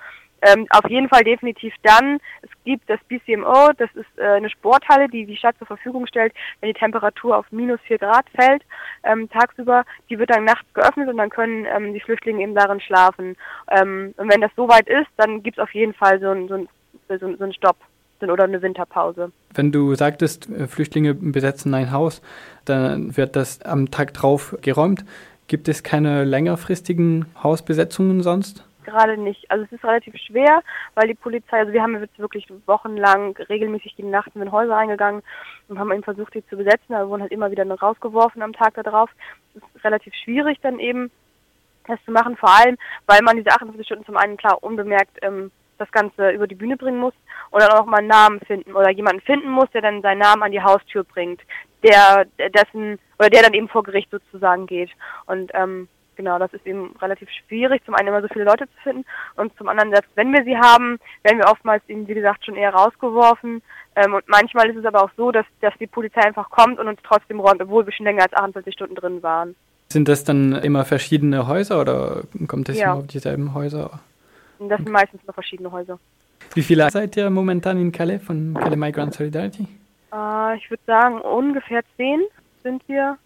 Ähm, 0.42 0.66
auf 0.70 0.88
jeden 0.90 1.08
Fall 1.08 1.24
definitiv 1.24 1.72
dann. 1.82 2.18
Es 2.42 2.50
gibt 2.64 2.88
das 2.90 3.00
BCMO, 3.08 3.70
das 3.78 3.90
ist 3.94 4.18
äh, 4.18 4.24
eine 4.24 4.50
Sporthalle, 4.50 5.08
die 5.08 5.24
die 5.24 5.36
Stadt 5.36 5.56
zur 5.58 5.66
Verfügung 5.66 6.06
stellt, 6.06 6.34
wenn 6.60 6.72
die 6.72 6.78
Temperatur 6.78 7.36
auf 7.36 7.46
minus 7.50 7.80
vier 7.82 7.98
Grad 7.98 8.26
fällt 8.34 8.62
ähm, 9.04 9.28
tagsüber. 9.30 9.84
Die 10.10 10.18
wird 10.18 10.30
dann 10.30 10.44
nachts 10.44 10.66
geöffnet 10.74 11.08
und 11.08 11.16
dann 11.16 11.30
können 11.30 11.66
ähm, 11.66 11.94
die 11.94 12.00
Flüchtlinge 12.00 12.42
eben 12.42 12.54
darin 12.54 12.80
schlafen. 12.80 13.36
Ähm, 13.70 14.14
und 14.16 14.32
wenn 14.32 14.40
das 14.40 14.50
soweit 14.56 14.88
ist, 14.88 15.08
dann 15.16 15.42
gibt 15.42 15.58
es 15.58 15.62
auf 15.62 15.72
jeden 15.74 15.94
Fall 15.94 16.20
so 16.20 16.30
einen 16.30 16.48
so 16.48 16.66
so, 17.08 17.36
so 17.36 17.44
ein 17.44 17.52
Stopp 17.52 17.76
oder 18.20 18.44
eine 18.44 18.62
Winterpause. 18.62 19.32
Wenn 19.54 19.72
du 19.72 19.94
sagtest, 19.94 20.48
äh, 20.48 20.68
Flüchtlinge 20.68 21.14
besetzen 21.14 21.74
ein 21.74 21.90
Haus, 21.90 22.22
dann 22.64 23.16
wird 23.16 23.34
das 23.34 23.62
am 23.62 23.90
Tag 23.90 24.14
drauf 24.14 24.56
geräumt. 24.62 25.04
Gibt 25.48 25.68
es 25.68 25.82
keine 25.82 26.24
längerfristigen 26.24 27.26
Hausbesetzungen 27.42 28.22
sonst? 28.22 28.64
Gerade 28.84 29.16
nicht. 29.16 29.50
Also 29.50 29.64
es 29.64 29.72
ist 29.72 29.84
relativ 29.84 30.14
schwer, 30.16 30.62
weil 30.94 31.06
die 31.06 31.14
Polizei, 31.14 31.58
also 31.58 31.72
wir 31.72 31.82
haben 31.82 32.00
jetzt 32.00 32.18
wirklich 32.18 32.46
wochenlang 32.66 33.36
regelmäßig 33.48 33.94
die 33.96 34.02
Nacht 34.02 34.30
in 34.34 34.40
den 34.40 34.52
Häuser 34.52 34.74
reingegangen 34.74 35.22
und 35.68 35.78
haben 35.78 35.92
eben 35.92 36.02
versucht, 36.02 36.34
die 36.34 36.46
zu 36.48 36.56
besetzen, 36.56 36.94
aber 36.94 37.08
wurden 37.08 37.22
halt 37.22 37.32
immer 37.32 37.50
wieder 37.50 37.68
rausgeworfen 37.68 38.42
am 38.42 38.52
Tag 38.52 38.74
darauf. 38.74 39.10
Es 39.54 39.62
ist 39.74 39.84
relativ 39.84 40.14
schwierig 40.14 40.58
dann 40.62 40.80
eben, 40.80 41.10
das 41.86 41.98
zu 42.04 42.12
machen, 42.12 42.36
vor 42.36 42.50
allem, 42.50 42.76
weil 43.06 43.22
man 43.22 43.36
diese 43.36 43.50
48 43.50 43.86
Stunden 43.86 44.06
zum 44.06 44.16
einen 44.16 44.36
klar 44.36 44.62
unbemerkt 44.62 45.18
ähm, 45.22 45.50
das 45.78 45.90
Ganze 45.90 46.30
über 46.30 46.46
die 46.46 46.54
Bühne 46.54 46.76
bringen 46.76 46.98
muss 46.98 47.14
und 47.50 47.60
dann 47.60 47.72
auch 47.72 47.86
mal 47.86 47.98
einen 47.98 48.08
Namen 48.08 48.40
finden 48.40 48.72
oder 48.72 48.90
jemanden 48.90 49.20
finden 49.20 49.50
muss, 49.50 49.70
der 49.70 49.82
dann 49.82 50.02
seinen 50.02 50.18
Namen 50.18 50.42
an 50.42 50.52
die 50.52 50.62
Haustür 50.62 51.04
bringt, 51.04 51.40
der 51.82 52.26
dessen 52.54 52.98
oder 53.18 53.30
der 53.30 53.42
dann 53.42 53.54
eben 53.54 53.68
vor 53.68 53.82
Gericht 53.82 54.10
sozusagen 54.10 54.66
geht. 54.66 54.90
Und 55.26 55.50
ähm, 55.54 55.88
genau, 56.16 56.38
das 56.38 56.52
ist 56.52 56.66
eben 56.66 56.94
relativ 57.00 57.28
schwierig, 57.30 57.84
zum 57.84 57.94
einen 57.94 58.08
immer 58.08 58.22
so 58.22 58.28
viele 58.28 58.44
Leute 58.44 58.66
zu 58.66 58.82
finden 58.82 59.04
und 59.36 59.56
zum 59.56 59.68
anderen, 59.68 59.90
selbst 59.90 60.10
wenn 60.14 60.32
wir 60.32 60.44
sie 60.44 60.56
haben, 60.56 60.98
werden 61.22 61.38
wir 61.38 61.50
oftmals 61.50 61.82
eben, 61.88 62.06
wie 62.08 62.14
gesagt, 62.14 62.44
schon 62.44 62.56
eher 62.56 62.74
rausgeworfen. 62.74 63.62
Ähm, 63.94 64.14
und 64.14 64.26
manchmal 64.28 64.70
ist 64.70 64.76
es 64.76 64.84
aber 64.84 65.04
auch 65.04 65.10
so, 65.16 65.32
dass, 65.32 65.46
dass 65.60 65.74
die 65.78 65.86
Polizei 65.86 66.22
einfach 66.22 66.48
kommt 66.50 66.78
und 66.78 66.88
uns 66.88 67.00
trotzdem 67.02 67.40
räumt, 67.40 67.60
obwohl 67.60 67.84
wir 67.86 67.92
schon 67.92 68.06
länger 68.06 68.22
als 68.22 68.32
48 68.32 68.72
Stunden 68.74 68.94
drin 68.94 69.22
waren. 69.22 69.54
Sind 69.88 70.08
das 70.08 70.24
dann 70.24 70.52
immer 70.52 70.84
verschiedene 70.84 71.46
Häuser 71.46 71.80
oder 71.80 72.22
kommt 72.48 72.68
es 72.70 72.78
ja. 72.78 72.92
immer 72.92 73.00
auf 73.00 73.06
dieselben 73.06 73.52
Häuser? 73.52 74.00
Das 74.58 74.78
sind 74.78 74.90
meistens 74.90 75.20
nur 75.26 75.34
verschiedene 75.34 75.70
Häuser. 75.70 75.98
Wie 76.54 76.62
viele 76.62 76.90
seid 76.90 77.16
ihr 77.16 77.28
momentan 77.30 77.78
in 77.78 77.92
Calais 77.92 78.18
von 78.18 78.54
Calais 78.54 78.76
Migrant 78.76 79.14
Solidarity? 79.14 79.66
Äh, 80.12 80.56
ich 80.56 80.70
würde 80.70 80.82
sagen, 80.86 81.20
ungefähr 81.20 81.82
zehn 81.96 82.20
sind 82.62 82.82
wir. 82.88 83.18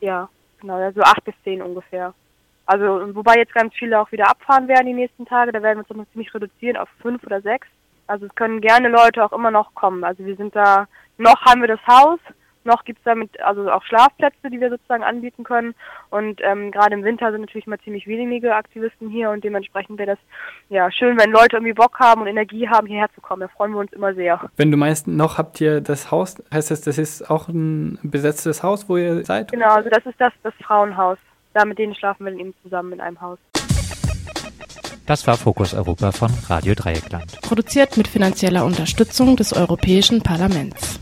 Ja, 0.00 0.28
genau, 0.60 0.76
also 0.76 1.00
acht 1.02 1.24
bis 1.24 1.34
zehn 1.44 1.62
ungefähr. 1.62 2.14
Also, 2.66 3.14
wobei 3.14 3.34
jetzt 3.36 3.54
ganz 3.54 3.74
viele 3.74 4.00
auch 4.00 4.10
wieder 4.10 4.28
abfahren 4.30 4.68
werden 4.68 4.86
die 4.86 4.94
nächsten 4.94 5.26
Tage. 5.26 5.52
Da 5.52 5.62
werden 5.62 5.78
wir 5.78 5.80
uns 5.80 5.88
dann 5.88 6.12
ziemlich 6.12 6.34
reduzieren 6.34 6.76
auf 6.76 6.88
fünf 7.00 7.22
oder 7.24 7.42
sechs. 7.42 7.66
Also, 8.06 8.26
es 8.26 8.34
können 8.34 8.60
gerne 8.60 8.88
Leute 8.88 9.24
auch 9.24 9.32
immer 9.32 9.50
noch 9.50 9.74
kommen. 9.74 10.02
Also, 10.04 10.24
wir 10.24 10.36
sind 10.36 10.56
da, 10.56 10.86
noch 11.18 11.42
haben 11.44 11.60
wir 11.60 11.68
das 11.68 11.86
Haus, 11.86 12.18
noch 12.64 12.84
gibt 12.84 12.98
es 12.98 13.04
damit 13.04 13.40
also 13.40 13.70
auch 13.70 13.82
Schlafplätze, 13.84 14.50
die 14.50 14.60
wir 14.60 14.70
sozusagen 14.70 15.02
anbieten 15.02 15.44
können. 15.44 15.74
Und 16.10 16.40
ähm, 16.42 16.70
gerade 16.70 16.94
im 16.94 17.04
Winter 17.04 17.30
sind 17.30 17.42
natürlich 17.42 17.66
mal 17.66 17.78
ziemlich 17.80 18.06
wenige 18.06 18.54
Aktivisten 18.54 19.08
hier 19.10 19.30
und 19.30 19.44
dementsprechend 19.44 19.98
wäre 19.98 20.12
das 20.12 20.18
ja 20.68 20.90
schön, 20.90 21.18
wenn 21.18 21.30
Leute 21.30 21.56
irgendwie 21.56 21.72
Bock 21.72 21.98
haben 21.98 22.22
und 22.22 22.26
Energie 22.26 22.68
haben, 22.68 22.86
hierher 22.86 23.08
zu 23.14 23.20
kommen. 23.20 23.40
Da 23.40 23.48
freuen 23.48 23.72
wir 23.72 23.80
uns 23.80 23.92
immer 23.92 24.14
sehr. 24.14 24.40
Wenn 24.56 24.70
du 24.70 24.76
meinst, 24.76 25.06
noch 25.06 25.38
habt 25.38 25.60
ihr 25.60 25.80
das 25.80 26.10
Haus, 26.10 26.42
heißt 26.52 26.70
das, 26.70 26.80
das 26.80 26.98
ist 26.98 27.30
auch 27.30 27.48
ein 27.48 27.98
besetztes 28.02 28.62
Haus, 28.62 28.88
wo 28.88 28.96
ihr 28.96 29.24
seid? 29.24 29.52
Genau, 29.52 29.74
also 29.74 29.88
das 29.90 30.04
ist 30.06 30.20
das, 30.20 30.32
das 30.42 30.54
Frauenhaus. 30.62 31.18
Da 31.52 31.64
mit 31.64 31.78
denen 31.78 31.94
schlafen 31.94 32.24
wir 32.24 32.32
dann 32.32 32.40
eben 32.40 32.54
zusammen 32.62 32.92
in 32.92 33.00
einem 33.00 33.20
Haus. 33.20 33.38
Das 35.06 35.26
war 35.26 35.36
Fokus 35.36 35.74
Europa 35.74 36.12
von 36.12 36.30
Radio 36.48 36.74
Dreieckland. 36.74 37.40
Produziert 37.42 37.98
mit 37.98 38.08
finanzieller 38.08 38.64
Unterstützung 38.64 39.36
des 39.36 39.52
Europäischen 39.52 40.22
Parlaments. 40.22 40.98